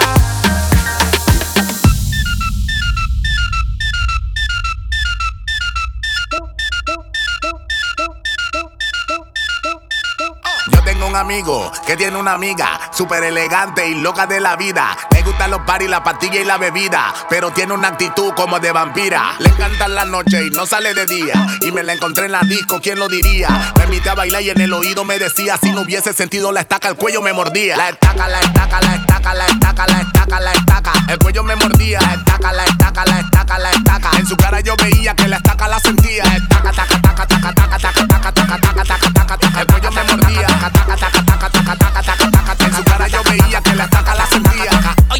Yo 10.71 10.83
tengo 10.83 11.07
un 11.07 11.15
amigo 11.15 11.71
que 11.85 11.95
tiene 11.95 12.17
una 12.17 12.33
amiga 12.33 12.79
súper 12.91 13.23
elegante 13.23 13.87
y 13.87 13.95
loca 13.95 14.25
de 14.25 14.39
la 14.39 14.55
vida 14.55 14.95
le 15.19 15.25
gustan 15.25 15.51
los 15.51 15.59
paris, 15.63 15.89
la 15.89 16.01
pastilla 16.01 16.39
y 16.39 16.45
la 16.45 16.57
bebida, 16.57 17.13
pero 17.29 17.51
tiene 17.51 17.73
una 17.73 17.89
actitud 17.89 18.31
como 18.37 18.57
de 18.61 18.71
vampira. 18.71 19.33
Le 19.39 19.49
encantan 19.49 19.93
la 19.93 20.05
noche 20.05 20.45
y 20.45 20.49
no 20.49 20.65
sale 20.65 20.93
de 20.93 21.05
día. 21.07 21.33
Y 21.59 21.73
me 21.73 21.83
la 21.83 21.91
encontré 21.91 22.27
en 22.27 22.31
la 22.31 22.39
disco, 22.39 22.79
¿quién 22.81 22.97
lo 22.97 23.09
diría? 23.09 23.49
Me 23.77 23.83
invité 23.83 24.11
a 24.11 24.15
bailar 24.15 24.43
y 24.43 24.51
en 24.51 24.61
el 24.61 24.71
oído 24.71 25.03
me 25.03 25.19
decía: 25.19 25.57
si 25.61 25.73
no 25.73 25.81
hubiese 25.81 26.13
sentido 26.13 26.53
la 26.53 26.61
estaca, 26.61 26.87
el 26.87 26.95
cuello 26.95 27.21
me 27.21 27.33
mordía. 27.33 27.75
La 27.75 27.89
estaca, 27.89 28.29
la 28.29 28.39
estaca, 28.39 28.79
la 28.79 28.95
estaca, 28.95 29.33
la 29.33 29.45
estaca, 29.45 29.87
la 29.87 29.99
estaca, 29.99 30.39
la 30.39 30.51
estaca. 30.53 30.93
El 31.09 31.19
cuello 31.19 31.43
me 31.43 31.55
mordía. 31.57 31.99
La 31.99 32.13
estaca, 32.13 32.53
la 32.53 32.63
estaca, 32.63 33.05
la 33.05 33.19
estaca, 33.19 33.59
la 33.59 33.71
estaca. 33.71 34.11
En 34.19 34.25
su 34.25 34.37
cara 34.37 34.61
yo 34.61 34.75
veía 34.77 35.13
que 35.15 35.27
la 35.27 35.35
estaca 35.35 35.67
la 35.67 35.79
sentía. 35.81 36.23
Estaca, 36.23 36.71
taca, 36.71 37.01
taca, 37.01 37.27
taca, 37.27 37.53
taca, 37.53 37.77
taca, 37.77 38.07
taca, 38.07 38.31
taca, 38.31 38.57
taca, 38.57 38.85
taca, 38.85 39.11
taca, 39.11 39.37
taca. 39.37 39.59
El 39.59 39.67
cuello 39.67 39.91
mordía. 39.91 40.28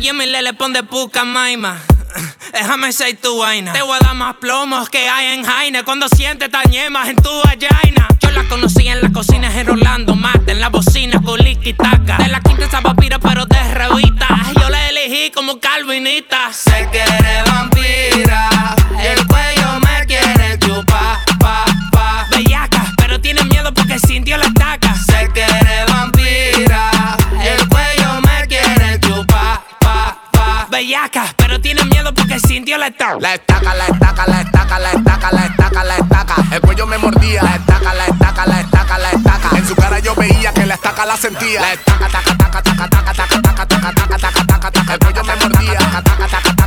Sentía. 0.10 0.14
Oye, 0.14 0.14
mi 0.14 0.26
lele, 0.26 0.54
pon 0.54 0.74
de 0.74 0.84
puca, 0.84 1.24
maima. 1.24 1.78
Déjame 2.54 2.92
ser 2.92 3.18
tu 3.18 3.38
vaina. 3.38 3.74
Te 3.74 3.82
voy 3.82 3.98
a 4.02 4.06
dar 4.06 4.16
más 4.16 4.36
plomos 4.36 4.90
que 4.90 5.08
hay 5.10 5.38
en 5.38 5.44
Jaina. 5.44 5.84
Cuando 5.84 6.08
sientes 6.10 6.50
tañemas 6.50 7.10
en 7.10 7.16
tu 7.18 7.30
vagina. 7.44 8.08
Yo 8.22 8.32
la 8.32 8.44
conocí 8.48 8.88
en 8.88 9.02
la 9.02 9.12
cocina 9.12 9.52
en 9.60 9.68
Rolando 9.68 10.16
Mate. 10.16 10.52
En 10.52 10.60
la 10.60 10.70
bocina 10.70 11.22
y 11.64 11.74
taca. 11.74 12.18
De 12.18 12.28
la 12.30 12.40
quinta 12.42 12.66
esa 12.66 12.82
vampira, 12.82 13.20
pero 13.20 13.46
de 13.46 13.74
revista. 13.74 14.28
Yo 14.60 14.70
la 14.70 14.90
elegí 14.90 15.32
como 15.32 15.60
calvinita. 15.60 16.52
Sé 16.54 16.88
que 16.92 17.02
eres 17.02 17.44
vampira. 17.46 18.76
El 19.02 19.28
cuello 19.28 19.80
me 19.80 20.06
quiere 20.06 20.58
chupar, 20.60 21.20
Bellaca, 30.70 31.34
pero 31.36 31.60
tiene 31.60 31.84
miedo 31.86 32.14
porque 32.14 32.40
sintió 32.40 32.78
la 32.78 32.88
estaca. 32.88 33.18
La 33.20 33.34
estaca, 33.34 33.74
la 33.74 33.88
estaca, 33.88 34.28
la 34.28 34.42
estaca, 34.42 34.80
la 34.80 34.92
estaca, 34.92 35.32
la 35.32 35.46
estaca, 35.46 35.84
la 35.84 35.96
estaca. 35.96 36.36
El 36.52 36.62
cuello 36.62 36.86
me 36.86 36.98
mordía. 36.98 37.42
La 37.44 37.56
estaca, 37.56 37.94
la 37.94 38.06
estaca, 38.06 38.46
la 38.46 38.60
estaca, 38.62 38.98
la 39.00 39.12
estaca. 39.12 39.58
En 39.58 39.68
su 39.68 39.76
cara 39.76 40.00
yo 40.00 40.14
veía 40.16 40.54
que 40.54 40.66
la 40.66 40.76
estaca 40.76 41.06
la 41.06 41.18
sentía. 41.18 41.62
La 41.62 41.74
estaca, 41.74 42.08
taca, 42.08 42.38
taca, 42.38 42.62
taca, 42.62 42.88
taca, 42.88 43.14
taca, 43.14 43.42
taca, 43.42 43.66
taca, 43.66 43.94
taca, 43.94 44.18
taca, 44.18 44.46
taca, 44.46 44.72
taca. 44.72 44.94
El 44.94 45.00
cuello 45.00 45.24
me 45.24 45.36
mordía. 45.36 45.80
Taca, 45.80 46.02
taca, 46.04 46.04
taca, 46.04 46.28
taca, 46.28 46.28
taca, 46.28 46.42
taca, 46.42 46.59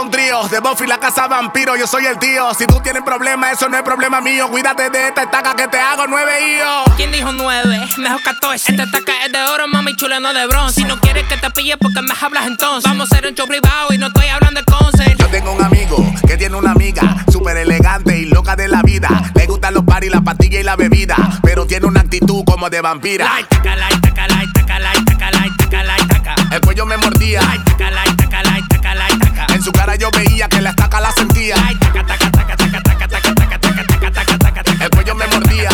un 0.00 0.10
trío. 0.10 0.46
De 0.48 0.60
Buffy 0.60 0.86
la 0.86 0.98
casa 0.98 1.26
vampiro, 1.26 1.76
yo 1.76 1.86
soy 1.86 2.06
el 2.06 2.18
tío. 2.18 2.54
Si 2.54 2.66
tú 2.66 2.80
tienes 2.80 3.02
problemas, 3.02 3.52
eso 3.52 3.68
no 3.68 3.76
es 3.76 3.82
problema 3.82 4.20
mío. 4.20 4.48
Cuídate 4.48 4.90
de 4.90 5.08
esta 5.08 5.24
estaca 5.24 5.54
que 5.56 5.66
te 5.68 5.78
hago 5.78 6.06
nueve 6.06 6.32
hijos. 6.40 6.94
¿Quién 6.96 7.10
dijo 7.10 7.32
nueve? 7.32 7.80
Mejor 7.98 8.22
14. 8.22 8.72
Esta 8.72 8.84
estaca 8.84 9.12
es 9.24 9.32
de 9.32 9.42
oro, 9.42 9.66
mami 9.68 9.96
chula, 9.96 10.20
no 10.20 10.32
de 10.32 10.46
bronce. 10.46 10.82
Si 10.82 10.84
no 10.84 11.00
quieres 11.00 11.26
que 11.26 11.36
te 11.36 11.50
pille, 11.50 11.76
porque 11.78 12.00
me 12.02 12.14
hablas 12.20 12.46
entonces? 12.46 12.84
Vamos 12.84 13.10
a 13.10 13.14
hacer 13.16 13.28
un 13.28 13.34
show 13.34 13.46
privado 13.46 13.92
y 13.92 13.98
no 13.98 14.06
estoy 14.08 14.28
hablando 14.28 14.60
de 14.60 14.66
concert. 14.66 15.18
Yo 15.18 15.28
tengo 15.28 15.52
un 15.52 15.62
amigo 15.62 15.96
que 16.26 16.36
tiene 16.36 16.56
una 16.56 16.72
amiga 16.72 17.24
súper 17.32 17.56
elegante 17.56 18.18
y 18.18 18.26
loca 18.26 18.54
de 18.54 18.68
la 18.68 18.82
vida. 18.82 19.08
Le 19.34 19.46
gustan 19.46 19.74
los 19.74 19.84
paris, 19.84 20.10
la 20.10 20.20
pastilla 20.20 20.60
y 20.60 20.62
la 20.62 20.76
bebida, 20.76 21.16
pero 21.42 21.66
tiene 21.66 21.86
una 21.86 22.00
actitud 22.00 22.44
como 22.44 22.70
de 22.70 22.80
vampira. 22.80 23.24
La 23.24 23.40
estaca, 23.40 23.76
la 23.76 23.88
estaca, 23.88 24.28
la 24.28 24.42
estaca, 24.42 24.78
la 24.78 24.92
estaca, 24.92 25.30
la 25.30 25.46
estaca, 25.46 25.82
la 25.82 25.96
estaca. 25.96 26.34
El 26.52 26.60
cuello 26.60 26.86
me 26.86 26.96
mordía. 26.98 27.42
La 27.42 27.54
estaca, 27.54 27.90
la 27.90 28.04
su 29.66 29.72
cara 29.72 29.96
yo 29.96 30.08
veía 30.12 30.48
que 30.48 30.60
la 30.60 30.70
estaca 30.70 31.00
la 31.00 31.10
sentía. 31.10 31.56
El 34.80 34.90
cuello 34.90 35.14
me 35.16 35.26
mordía. 35.26 35.70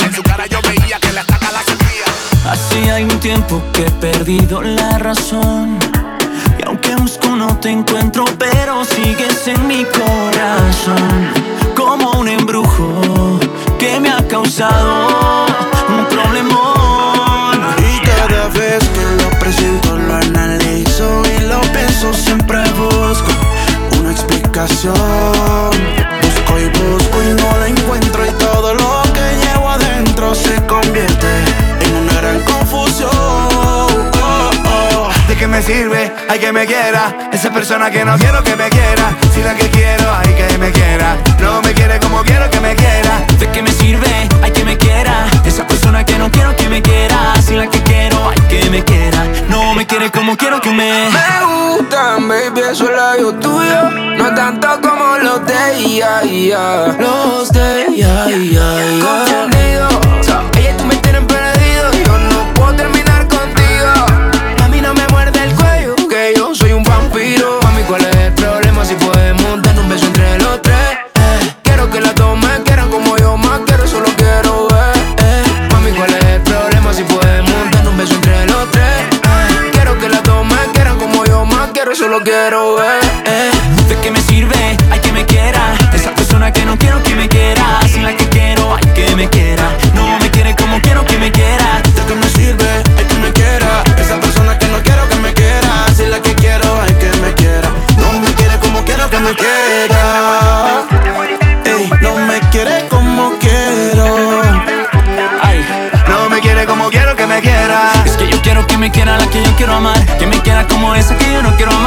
En 0.00 0.14
su 0.14 0.22
cara 0.22 0.46
yo 0.48 0.60
veía 0.60 0.98
que 1.00 1.12
la 1.14 1.22
estaca 1.22 1.50
la 1.50 1.62
sentía. 1.62 2.04
Así 2.50 2.90
hay 2.90 3.04
un 3.04 3.18
tiempo 3.20 3.62
que 3.72 3.86
he 3.86 3.90
perdido 3.92 4.60
la 4.60 4.98
razón. 4.98 5.78
Y 6.58 6.66
aunque 6.66 6.94
busco 6.94 7.28
no 7.28 7.56
te 7.56 7.70
encuentro, 7.70 8.26
pero 8.38 8.84
sigues 8.84 9.48
en 9.48 9.66
mi 9.66 9.86
corazón. 9.86 11.32
Como 11.74 12.10
un 12.20 12.28
embrujo 12.28 13.40
que 13.78 13.98
me 13.98 14.10
ha 14.10 14.28
causado 14.28 15.46
siempre 22.28 22.62
busco 22.72 23.32
una 23.98 24.10
explicación. 24.10 24.92
Busco 26.22 26.58
y 26.58 26.66
busco 26.78 27.22
y 27.22 27.42
no 27.42 27.58
la 27.58 27.68
encuentro 27.68 28.26
y 28.26 28.30
todo 28.32 28.74
lo 28.74 29.02
que 29.14 29.26
llevo 29.42 29.70
adentro 29.70 30.34
se 30.34 30.54
convierte 30.66 31.30
en 31.80 31.96
una 31.96 32.12
gran 32.20 32.40
confusión. 32.42 33.08
Oh, 33.12 34.50
oh. 34.66 35.10
¿De 35.26 35.36
qué 35.36 35.46
me 35.46 35.62
sirve? 35.62 36.12
Hay 36.28 36.38
que 36.38 36.52
me 36.52 36.66
quiera. 36.66 37.30
Esa 37.32 37.50
persona 37.50 37.90
que 37.90 38.04
no 38.04 38.18
quiero 38.18 38.44
que 38.44 38.56
me 38.56 38.68
quiera. 38.68 39.16
Si 39.34 39.42
la 39.42 39.54
que 39.54 39.70
quiero, 39.70 40.14
hay 40.14 40.34
que 40.34 40.58
me 40.58 40.70
quiera. 40.70 41.16
No 41.40 41.62
me 41.62 41.72
quiere 41.72 41.98
como 41.98 42.22
quiero 42.24 42.50
que 42.50 42.60
me 42.60 42.74
quiera. 42.76 43.24
¿De 43.38 43.48
qué 43.48 43.62
me 43.62 43.72
sirve? 43.72 44.28
Hay 44.42 44.50
que 44.50 44.64
me 44.64 44.76
quiera. 44.76 45.26
Esa 45.46 45.66
persona 45.66 46.04
que 46.04 46.18
no 46.18 46.30
quiero 46.30 46.54
que 46.56 46.68
me 46.68 46.82
quiera. 46.82 47.27
No 49.98 50.04
me 50.04 50.10
quiere 50.10 50.12
como 50.12 50.36
quiero 50.36 50.60
que 50.60 50.70
me. 50.70 51.10
Me 51.10 51.76
gustan, 51.76 52.28
baby, 52.28 52.60
esos 52.70 52.88
labios 52.88 53.40
tuyos. 53.40 53.92
No 54.16 54.32
tanto 54.32 54.80
como 54.80 55.18
los 55.18 55.44
de 55.44 55.76
ella, 55.76 56.22
ella. 56.22 56.86
Los 57.00 57.50
de 57.50 57.86
ya, 57.96 58.28
ya, 58.28 58.76
Confundido. 59.00 60.57
Solo 82.08 82.24
quiero. 82.24 82.82
Eh, 82.82 83.50
¿De 83.86 83.96
qué 83.96 84.10
me 84.10 84.20
sirve? 84.22 84.78
Hay 84.90 85.00
que 85.00 85.12
me 85.12 85.26
quiera. 85.26 85.74
Esa 85.92 86.14
persona 86.14 86.50
que 86.50 86.64
no 86.64 86.78
quiero 86.78 87.02
que 87.02 87.14
me 87.14 87.28
quiera. 87.28 87.80
Si 87.86 88.00
la 88.00 88.16
que 88.16 88.26
quiero, 88.30 88.74
hay 88.74 88.84
que 88.94 89.14
me 89.14 89.28
quiera. 89.28 89.64
No 89.94 90.18
me 90.18 90.30
quiere 90.30 90.56
como 90.56 90.80
quiero 90.80 91.04
que 91.04 91.18
me 91.18 91.30
quiera. 91.30 91.82
¿De 91.82 92.02
qué 92.08 92.14
me 92.14 92.28
sirve? 92.30 92.70
Hay 92.96 93.04
que 93.04 93.14
me 93.16 93.30
quiera. 93.32 93.84
Esa 93.98 94.18
persona 94.18 94.58
que 94.58 94.68
no 94.68 94.78
quiero 94.82 95.06
que 95.10 95.16
me 95.16 95.34
quiera. 95.34 95.86
Si 95.94 96.06
la 96.06 96.18
que 96.22 96.34
quiero, 96.34 96.80
hay 96.80 96.94
que 96.94 97.10
me 97.20 97.34
quiera. 97.34 97.68
No 97.98 98.12
me 98.20 98.32
quiere 98.32 98.56
como 98.58 98.82
quiero 98.84 99.10
que 99.10 99.18
me 99.18 99.34
quiera. 99.34 100.84
No 102.00 102.14
me 102.26 102.40
quiere 102.50 102.88
como 102.88 103.38
quiero. 103.38 104.08
No 106.08 106.30
me 106.30 106.40
quiere 106.40 106.64
como 106.64 106.88
quiero 106.88 107.14
que 107.16 107.26
me 107.26 107.40
quiera. 107.40 107.92
es 108.04 108.16
que 108.16 108.28
yo 108.28 108.40
quiero 108.40 108.66
que 108.66 108.78
me 108.78 108.90
quiera 108.90 109.18
la 109.18 109.26
que 109.26 109.42
yo 109.42 109.54
quiero 109.56 109.74
amar. 109.74 109.98
Que 110.18 110.26
me 110.26 110.40
quiera 110.40 110.66
como 110.66 110.94
esa 110.94 111.16
que 111.16 111.32
yo 111.32 111.42
no 111.42 111.54
quiero 111.56 111.72
amar. 111.72 111.77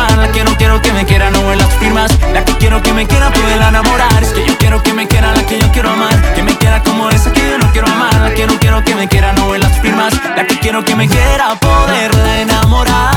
Quiero 0.72 0.84
que 0.84 0.94
me 0.94 1.06
quiera, 1.06 1.30
no 1.30 1.52
en 1.52 1.58
las 1.58 1.76
firmas. 1.80 2.18
La 2.32 2.46
que 2.46 2.54
quiero 2.54 2.82
que 2.82 2.94
me 2.94 3.06
quiera, 3.06 3.30
poder 3.30 3.62
enamorar. 3.62 4.24
Es 4.24 4.30
que 4.30 4.48
yo 4.48 4.58
quiero 4.58 4.82
que 4.82 4.94
me 4.94 5.06
quiera 5.06 5.36
la 5.36 5.46
que 5.46 5.60
yo 5.60 5.70
quiero 5.74 5.90
amar. 5.90 6.34
Que 6.34 6.44
me 6.44 6.58
quiera 6.58 6.82
como 6.82 7.10
esa 7.10 7.34
que 7.34 7.42
yo 7.42 7.58
no 7.58 7.70
quiero 7.74 7.90
amar. 7.90 8.16
La 8.22 8.34
que 8.34 8.48
no 8.48 8.58
quiero 8.58 8.82
que 8.82 8.96
me 8.96 9.06
quiera, 9.10 9.34
no 9.34 9.54
en 9.54 9.60
las 9.60 9.78
firmas. 9.82 10.14
La 10.34 10.48
que 10.48 10.58
quiero 10.60 10.86
que 10.86 10.96
me 10.96 11.10
quiera, 11.10 11.56
poder 11.56 12.12
enamorar. 12.40 13.11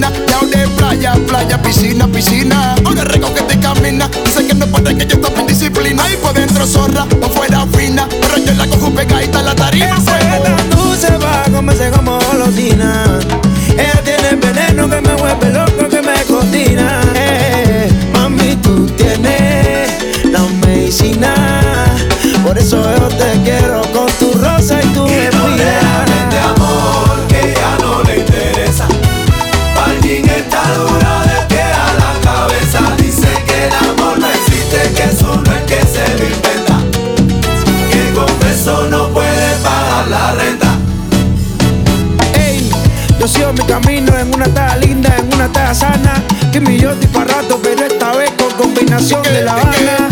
Ya 0.00 0.10
de 0.46 0.68
playa, 0.76 1.14
playa, 1.26 1.60
piscina, 1.60 2.06
piscina. 2.06 2.76
Ahora 2.84 3.02
rico 3.04 3.34
que 3.34 3.42
te 3.42 3.58
camina. 3.58 4.08
Dice 4.24 4.46
que 4.46 4.54
no 4.54 4.66
puede 4.66 4.96
que 4.96 5.06
yo 5.06 5.16
estoy 5.16 5.46
disciplina. 5.46 6.04
Ahí 6.04 6.16
por 6.22 6.34
dentro 6.34 6.64
zorra, 6.66 7.04
por 7.06 7.30
fuera 7.30 7.66
fina. 7.66 8.06
Pero 8.08 8.36
yo 8.38 8.54
la 8.54 8.66
cojo 8.68 8.90
pegadita 8.92 9.40
en 9.40 9.46
la 9.46 9.54
tarima. 9.56 9.96
Esa 9.96 10.18
tú 10.70 10.94
se 10.94 11.16
va, 11.18 11.42
cómese 11.52 11.90
como 11.90 12.18
golosina. 12.20 13.18
Ella 13.70 14.02
tiene 14.04 14.36
veneno 14.36 14.88
que 14.88 15.00
me 15.00 15.14
vuelve 15.14 15.50
loco, 15.50 15.88
que 15.88 16.02
me 16.02 16.22
cocina 16.24 17.07
sana. 45.78 46.22
Que 46.52 46.60
mi 46.60 46.78
yo 46.78 46.90
para 47.12 47.34
rato, 47.34 47.60
pero 47.62 47.84
esta 47.84 48.12
vez 48.12 48.30
con 48.32 48.50
combinación 48.52 49.22
de 49.22 49.42
La 49.44 49.52
Habana. 49.52 50.07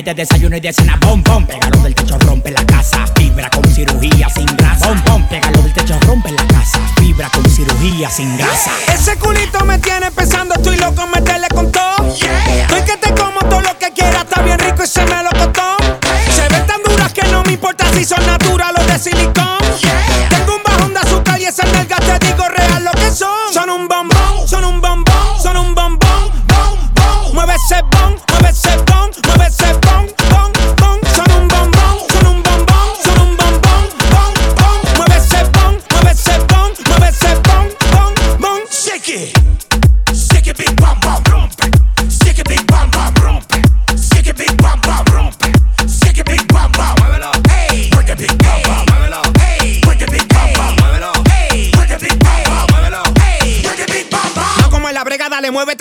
comete 0.00 0.14
desayuno 0.14 0.56
y 0.56 0.60
de 0.60 0.72
cena, 0.72 0.98
bom, 1.02 1.22
bom. 1.22 1.59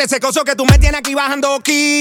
ese 0.09 0.19
coso 0.19 0.43
que 0.43 0.55
tú 0.55 0.65
me 0.65 0.79
tienes 0.79 1.01
aquí 1.01 1.13
bajando 1.13 1.53
aquí. 1.53 1.98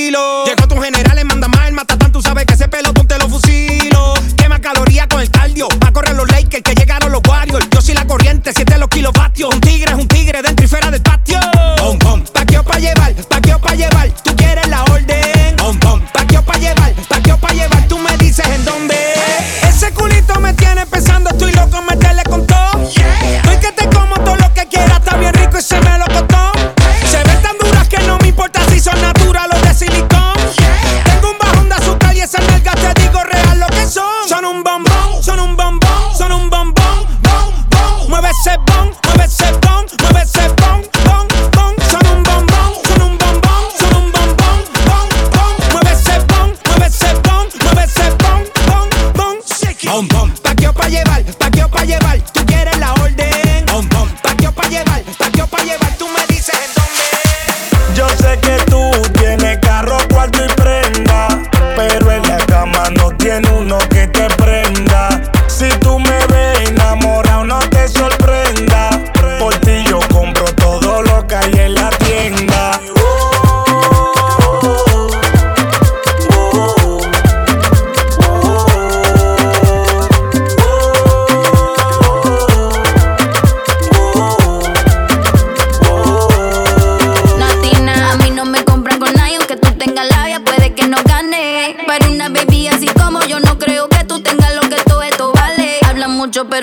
pom, 50.29 50.43
taqueo 50.43 50.73
pa' 50.73 50.89
llevar, 50.89 51.23
pa 51.25 51.33
taqueo 51.39 51.69
pa' 51.69 51.85
llevar, 51.85 52.21
tú 52.33 52.45
quieres 52.47 52.79
la 52.79 52.93
orden. 52.95 53.67
Pom, 53.67 53.89
pom, 53.89 54.09
taqueo 54.23 54.53
pa' 54.53 54.69
llevar, 54.69 55.03
taqueo 55.19 55.47
pa' 55.47 55.63
llevar, 55.63 55.93
tú 55.99 56.09
me 56.09 56.27
dices 56.27 56.55
en 56.55 56.71
dónde. 56.75 57.95
Yo 57.95 58.09
sé 58.09 58.39
que 58.41 58.68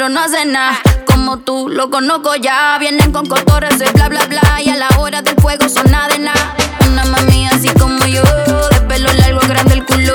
no 0.09 0.19
hacen 0.19 0.51
nada. 0.51 0.77
Como 1.05 1.39
tú, 1.39 1.69
lo 1.69 1.89
conozco 1.89 2.35
ya. 2.35 2.77
Vienen 2.79 3.11
con 3.11 3.25
cotorras 3.25 3.79
de 3.79 3.89
bla, 3.91 4.09
bla, 4.09 4.25
bla. 4.25 4.61
Y 4.63 4.69
a 4.69 4.75
la 4.75 4.89
hora 4.97 5.21
del 5.21 5.35
fuego 5.35 5.69
son 5.69 5.89
nada 5.91 6.07
de 6.09 6.19
nada. 6.19 6.55
Una 6.87 7.05
mami 7.05 7.47
así 7.47 7.69
como 7.69 8.05
yo, 8.05 8.23
de 8.23 8.81
pelo 8.87 9.11
largo, 9.13 9.39
grande 9.47 9.75
el 9.75 9.85
culo. 9.85 10.13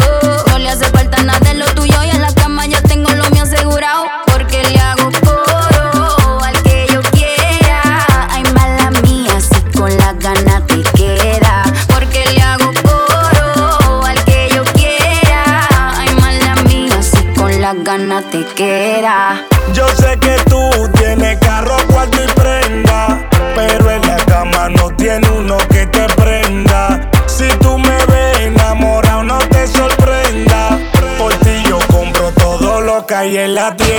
la 33.61 33.90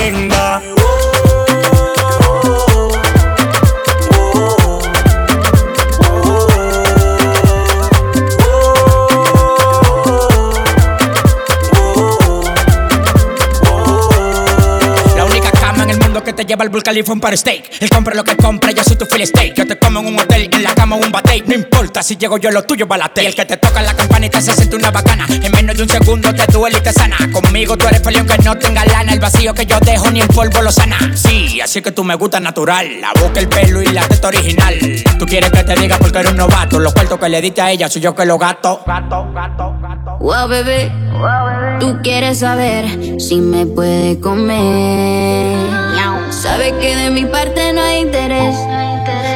lleva 16.52 16.64
el 16.64 16.70
Burj 16.70 16.84
para 17.18 17.34
steak. 17.34 17.80
Él 17.80 17.88
compra 17.88 18.14
lo 18.14 18.24
que 18.24 18.36
compra, 18.36 18.72
yo 18.72 18.84
soy 18.84 18.96
tu 18.96 19.06
Philly 19.06 19.24
steak. 19.24 19.54
Yo 19.54 19.66
te 19.66 19.78
como 19.78 20.00
en 20.00 20.06
un 20.08 20.18
hotel, 20.18 20.50
en 20.52 20.62
la 20.62 20.74
cama 20.74 20.96
un 20.96 21.10
bate. 21.10 21.42
No 21.46 21.54
importa 21.54 22.02
si 22.02 22.18
llego 22.18 22.36
yo 22.36 22.50
lo 22.50 22.62
tuyo 22.64 22.86
balate. 22.86 23.26
El 23.26 23.34
que 23.34 23.46
te 23.46 23.56
toca 23.56 23.80
la 23.80 23.94
campanita 23.94 24.38
se 24.38 24.52
siente 24.52 24.76
una 24.76 24.90
bacana. 24.90 25.26
En 25.30 25.50
menos 25.50 25.78
de 25.78 25.84
un 25.84 25.88
segundo 25.88 26.34
te 26.34 26.44
duele 26.52 26.76
y 26.76 26.82
te 26.82 26.92
sana. 26.92 27.16
Conmigo 27.32 27.78
tú 27.78 27.86
eres 27.86 28.02
feliz 28.02 28.24
que 28.24 28.36
no 28.42 28.58
tenga 28.58 28.84
lana. 28.84 29.14
El 29.14 29.20
vacío 29.20 29.54
que 29.54 29.64
yo 29.64 29.80
dejo 29.80 30.10
ni 30.10 30.20
el 30.20 30.28
polvo 30.28 30.60
lo 30.60 30.70
sana. 30.70 30.98
Sí, 31.14 31.58
así 31.62 31.80
que 31.80 31.90
tú 31.90 32.04
me 32.04 32.16
gusta 32.16 32.38
natural. 32.38 33.00
La 33.00 33.14
boca, 33.18 33.40
el 33.40 33.48
pelo 33.48 33.80
y 33.80 33.86
la 33.86 34.06
teta 34.06 34.28
original. 34.28 34.74
Tú 35.18 35.24
quieres 35.24 35.50
que 35.50 35.64
te 35.64 35.74
diga 35.76 35.96
porque 35.96 36.18
eres 36.18 36.32
un 36.32 36.36
novato. 36.36 36.78
Los 36.78 36.92
cuartos 36.92 37.18
que 37.18 37.30
le 37.30 37.40
diste 37.40 37.62
a 37.62 37.70
ella 37.70 37.88
soy 37.88 38.02
yo 38.02 38.14
que 38.14 38.26
lo 38.26 38.36
gato. 38.36 38.82
Gato, 38.86 39.32
gato, 39.32 39.74
gato. 39.80 40.18
Wow, 40.18 40.48
bebé. 40.48 40.92
Wow, 41.12 41.46
bebé. 41.46 41.78
Tú 41.80 41.98
quieres 42.02 42.40
saber 42.40 43.18
si 43.18 43.40
me 43.40 43.64
puede 43.64 44.20
comer. 44.20 45.91
Sabes 46.30 46.72
que 46.80 46.96
de 46.96 47.10
mi 47.10 47.24
parte 47.24 47.72
no 47.72 47.80
hay 47.80 48.00
interés. 48.00 48.56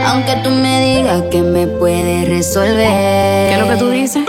Aunque 0.07 0.35
tú 0.43 0.51
me 0.51 0.81
digas 0.81 1.23
que 1.31 1.41
me 1.41 1.67
puedes 1.67 2.29
resolver. 2.29 2.89
¿Qué 2.89 3.53
es 3.53 3.59
lo 3.61 3.69
que 3.69 3.77
tú 3.77 3.91
dices? 3.91 4.25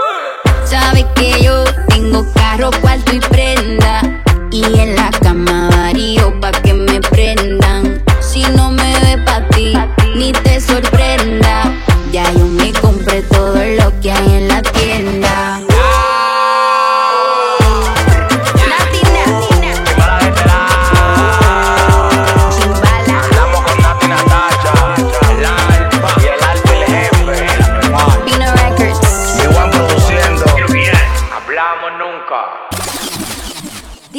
Sabes 0.63 1.05
que 1.15 1.41
yo 1.41 1.63
tengo 1.87 2.25
carro, 2.33 2.69
cuarto 2.81 3.15
y 3.15 3.19
prenda. 3.19 4.01
Y 4.51 4.63
en 4.79 4.95
la 4.95 5.09
cama 5.21 5.69
varío 5.71 6.39
pa' 6.39 6.51
que 6.51 6.73
me 6.73 7.01
prendan. 7.01 8.03
Si 8.19 8.43
no 8.55 8.71
me 8.71 8.99
ve 8.99 9.17
pa' 9.25 9.47
ti, 9.49 9.73
ni 10.15 10.31
te 10.31 10.59
sorprenda. 10.61 11.46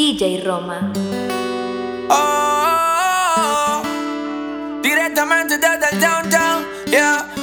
DJ 0.09 0.43
Roma. 0.43 0.91
Oh, 2.09 2.15
oh, 2.15 3.35
oh, 3.37 3.83
oh, 3.83 4.81
Directamente 4.81 5.59
desde 5.59 5.99
downtown, 6.01 6.65
yeah. 6.87 7.38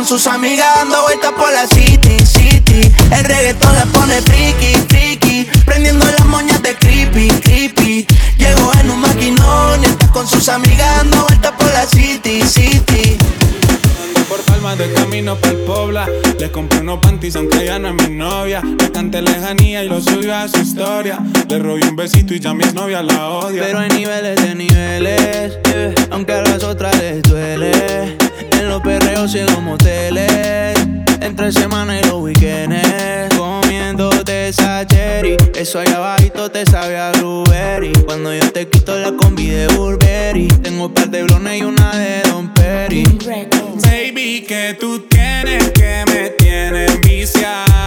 Con 0.00 0.06
sus 0.06 0.26
amigas 0.28 0.66
dando 0.76 1.02
vueltas 1.02 1.30
por 1.32 1.52
la 1.52 1.66
city, 1.66 2.16
city. 2.24 2.90
El 3.12 3.22
reggaetón 3.22 3.74
la 3.74 3.84
pone 3.84 4.22
friki, 4.22 4.72
friki. 4.88 5.46
Prendiendo 5.66 6.06
las 6.06 6.24
moñas 6.24 6.62
de 6.62 6.74
creepy, 6.74 7.28
creepy. 7.28 8.06
Llegó 8.38 8.72
en 8.80 8.90
un 8.90 9.00
maquinón 9.00 9.82
y 9.82 9.84
está 9.84 10.10
con 10.10 10.26
sus 10.26 10.48
amigas 10.48 10.96
dando 10.96 11.26
vueltas 11.26 11.52
por 11.52 11.70
la 11.74 11.86
city, 11.86 12.40
city. 12.40 13.18
Por 14.26 14.40
palmas 14.40 14.78
de 14.78 14.90
camino 14.94 15.36
pa'l 15.36 15.56
pobla 15.66 16.08
Le 16.38 16.50
compré 16.52 16.78
unos 16.78 17.00
panties 17.00 17.34
aunque 17.34 17.64
ya 17.66 17.80
no 17.80 17.88
es 17.88 17.94
mi 17.94 18.14
novia 18.14 18.62
Le 18.62 18.92
canté 18.92 19.20
lejanía 19.22 19.82
y 19.82 19.88
lo 19.88 20.00
subió 20.00 20.36
a 20.36 20.46
su 20.46 20.60
historia 20.60 21.18
Le 21.48 21.58
robé 21.58 21.88
un 21.88 21.96
besito 21.96 22.32
y 22.32 22.38
ya 22.38 22.54
mi 22.54 22.64
novia 22.72 23.02
la 23.02 23.28
odia 23.28 23.64
Pero 23.64 23.80
hay 23.80 23.88
niveles 23.88 24.36
de 24.36 24.54
niveles, 24.54 25.58
yeah. 25.64 25.94
aunque 26.12 26.32
a 26.32 26.42
las 26.42 26.62
otras 26.62 26.96
les 26.98 27.22
duele. 27.22 28.29
En 28.60 28.68
los 28.68 28.82
perreos 28.82 29.34
y 29.34 29.38
en 29.38 29.46
los 29.46 29.62
moteles, 29.62 30.74
entre 31.22 31.50
semana 31.50 31.98
y 31.98 32.04
los 32.04 32.20
weekends, 32.20 33.34
comiéndote 33.34 34.48
esa 34.48 34.86
cherry. 34.86 35.38
Eso 35.54 35.78
allá 35.78 35.96
abajito 35.96 36.50
te 36.50 36.66
sabe 36.66 36.98
a 36.98 37.10
blueberry. 37.12 37.90
Cuando 38.04 38.34
yo 38.34 38.52
te 38.52 38.68
quito 38.68 38.98
la 38.98 39.12
combi 39.12 39.46
de 39.46 39.66
Burberry, 39.68 40.48
tengo 40.62 40.86
un 40.86 40.92
par 40.92 41.08
de 41.08 41.22
blones 41.22 41.58
y 41.58 41.64
una 41.64 41.96
de 41.96 42.20
Don 42.28 42.52
Perry. 42.52 43.04
Baby, 43.82 44.44
que 44.46 44.76
tú 44.78 45.06
tienes 45.08 45.70
que 45.70 46.04
me 46.12 46.28
tienes 46.28 47.00
viciado 47.00 47.79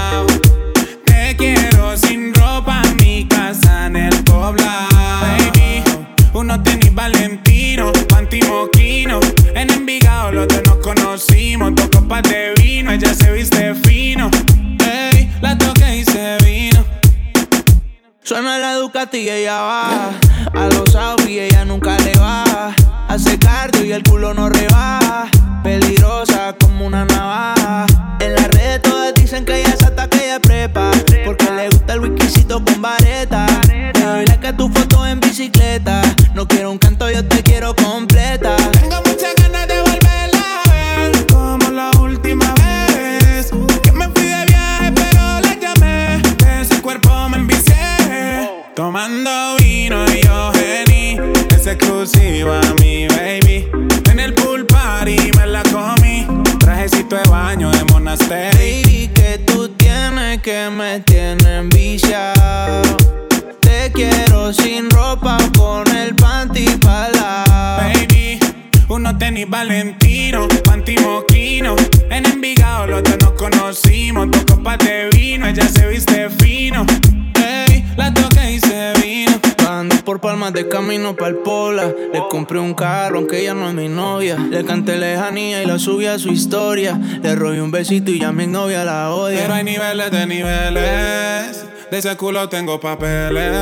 subí 85.83 86.05
a 86.05 86.17
su 86.17 86.29
historia. 86.29 86.97
Le 87.21 87.35
robé 87.35 87.61
un 87.61 87.69
besito 87.69 88.09
y 88.09 88.19
ya 88.19 88.31
mi 88.31 88.47
novia 88.47 88.85
la 88.85 89.13
odia. 89.13 89.39
Pero 89.41 89.53
hay 89.53 89.63
niveles 89.63 90.11
de 90.11 90.25
niveles. 90.25 91.65
De 91.91 91.97
ese 91.99 92.15
culo 92.15 92.47
tengo 92.47 92.79
papeles. 92.79 93.53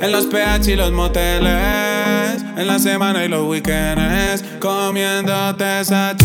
En 0.00 0.12
los 0.12 0.26
PH 0.26 0.72
y 0.72 0.76
los 0.76 0.90
moteles. 0.90 2.42
En 2.56 2.66
la 2.66 2.78
semana 2.80 3.24
y 3.24 3.28
los 3.28 3.46
weekends. 3.46 4.42
Comiéndote 4.58 5.80
esa. 5.80 6.16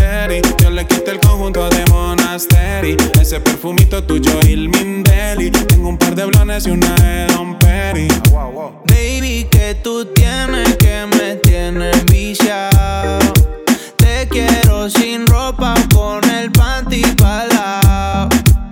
Yo 0.62 0.72
le 0.72 0.86
quité 0.88 1.12
el 1.12 1.20
conjunto 1.20 1.70
de 1.70 1.86
Monastery. 1.92 2.98
Ese 3.22 3.40
perfumito 3.40 4.04
tuyo, 4.04 4.40
il 4.50 4.68
Mindeli. 4.70 5.52
Tengo 5.52 5.90
un 5.90 5.98
par 5.98 6.16
de 6.16 6.26
blones 6.26 6.66
y 6.66 6.72
una 6.72 6.96
de 6.96 7.28
Don 7.34 7.58
Perry. 7.60 8.08
Baby, 8.88 9.48
que 9.52 9.76
tú 9.84 10.06
tienes 10.06 10.76
que 10.78 11.06
me 11.18 11.36
tienes 11.36 12.04
viciado. 12.06 13.20
Te 13.98 14.28
quiero 14.28 14.63
sin 14.90 15.26
ropa 15.28 15.74
con 15.94 16.22
el 16.30 16.52
panty 16.52 17.02
para 17.16 18.28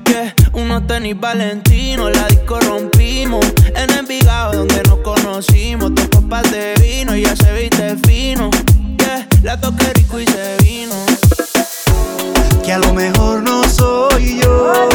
yeah. 0.06 0.34
Unos 0.52 0.86
tenis 0.86 1.18
Valentino, 1.18 2.10
la 2.10 2.28
disco 2.28 2.60
rompimos. 2.60 3.46
En 3.76 3.90
Envigado 3.92 4.54
donde 4.54 4.84
nos 4.84 5.00
conocimos. 5.00 5.96
Dos 5.96 6.08
copas 6.10 6.52
de 6.52 6.74
vino, 6.82 7.16
ya 7.16 7.34
se 7.36 7.54
viste 7.54 7.96
fino. 8.06 8.50
Yeah. 8.98 9.28
La 9.44 9.60
toqué 9.60 9.94
rico 9.94 10.20
y 10.20 10.26
se 10.26 10.58
vino. 10.64 10.96
que 12.64 12.74
a 12.74 12.80
lo 12.80 12.94
mejor 12.94 13.44
no 13.44 13.64
soy 13.70 14.40
yo. 14.42 14.91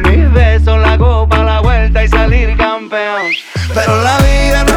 Mis 0.00 0.32
besos. 0.32 0.78
La 0.80 0.96
copa, 0.98 1.42
la 1.42 1.60
vuelta 1.60 2.04
y 2.04 2.08
salir 2.08 2.56
campeón. 2.56 3.32
Pero 3.74 4.02
la 4.02 4.18
vida 4.18 4.64
no 4.64 4.67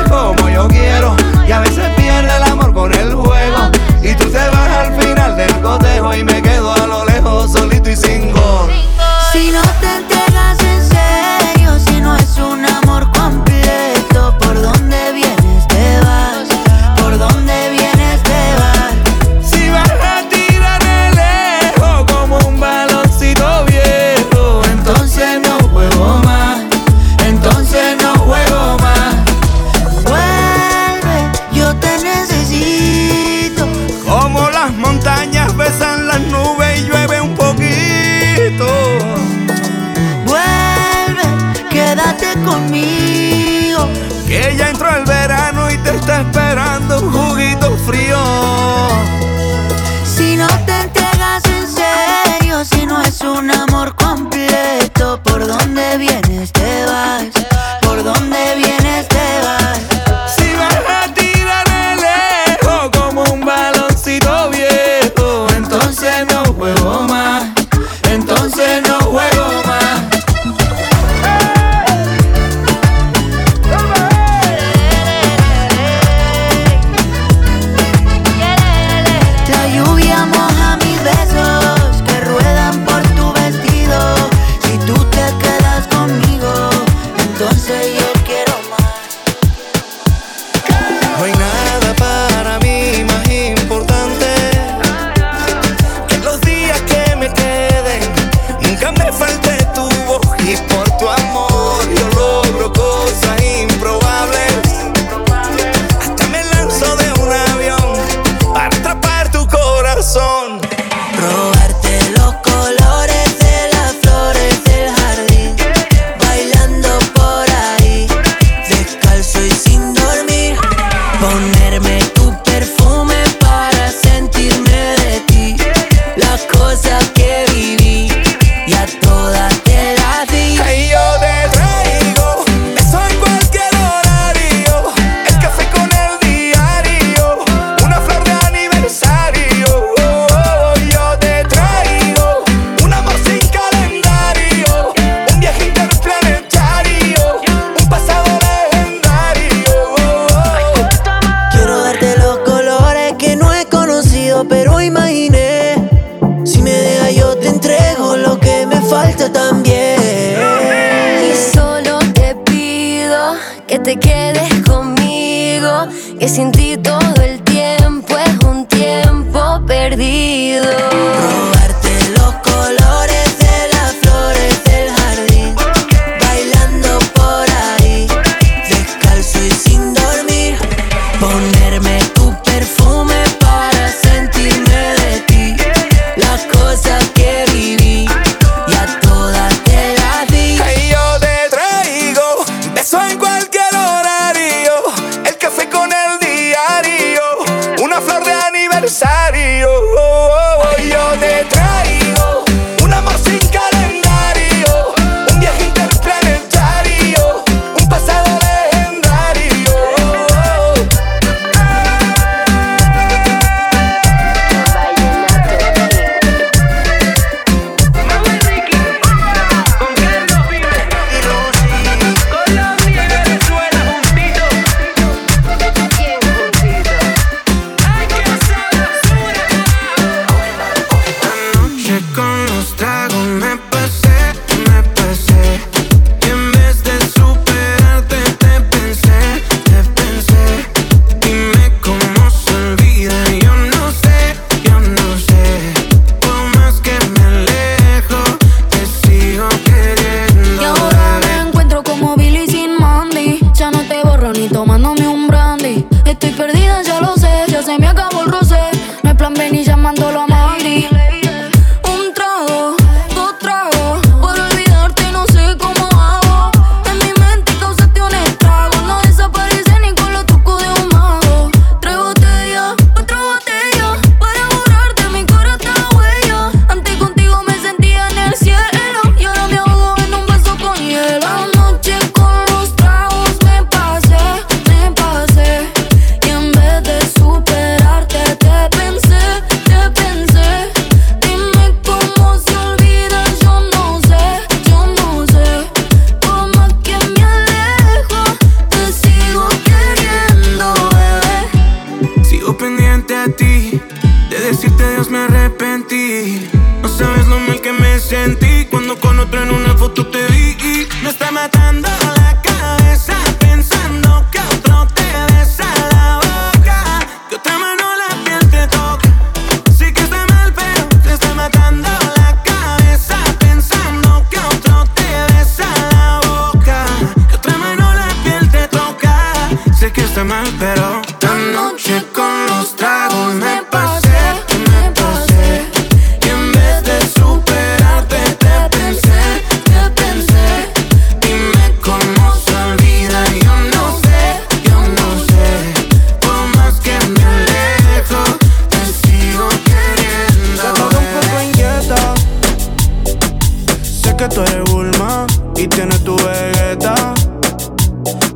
que 354.22 354.35
tú 354.35 354.41
eres 354.41 354.64
Bulma 354.72 355.26
y 355.56 355.68
tienes 355.68 356.03
tu 356.03 356.15
Vegeta. 356.15 356.93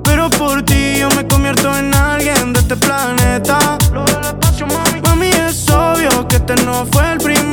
Pero 0.03 0.31
por 0.31 0.63
ti 0.63 0.95
yo 0.99 1.09
me 1.09 1.27
convierto 1.27 1.77
en 1.77 1.93
alguien 1.93 2.53
de 2.53 2.59
este 2.59 2.75
planeta. 2.75 3.77
Lo 3.93 4.03
del 4.05 4.25
espacio, 4.25 4.65
mami. 4.65 4.99
Mami, 5.01 5.29
es 5.29 5.69
obvio 5.69 6.27
que 6.27 6.37
este 6.37 6.55
no 6.65 6.87
fue 6.87 7.11
el 7.11 7.19
primero 7.19 7.44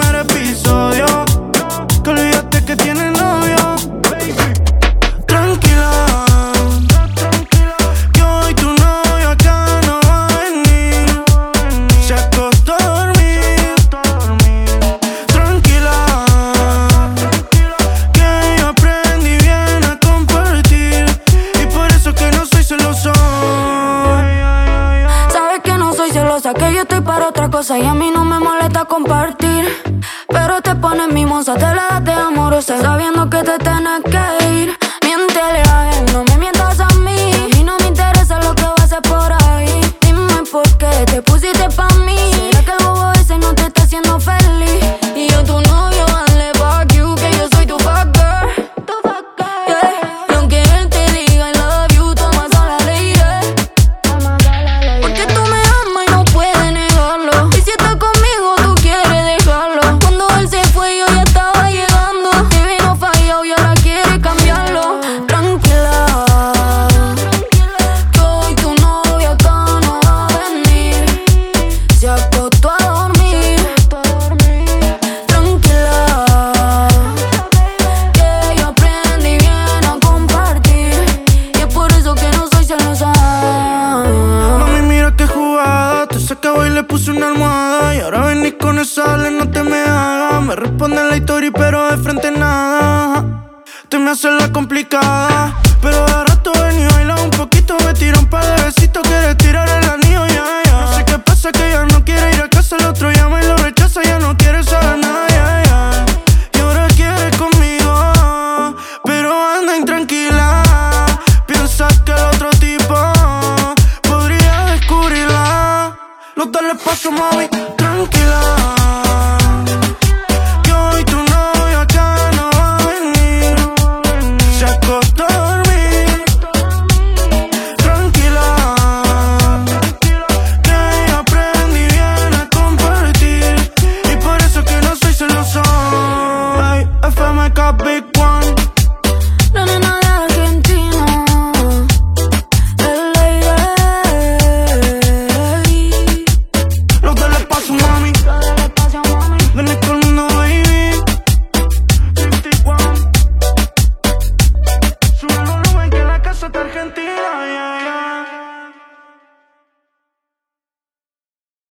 Soy 27.72 27.86
amiga 27.86 28.01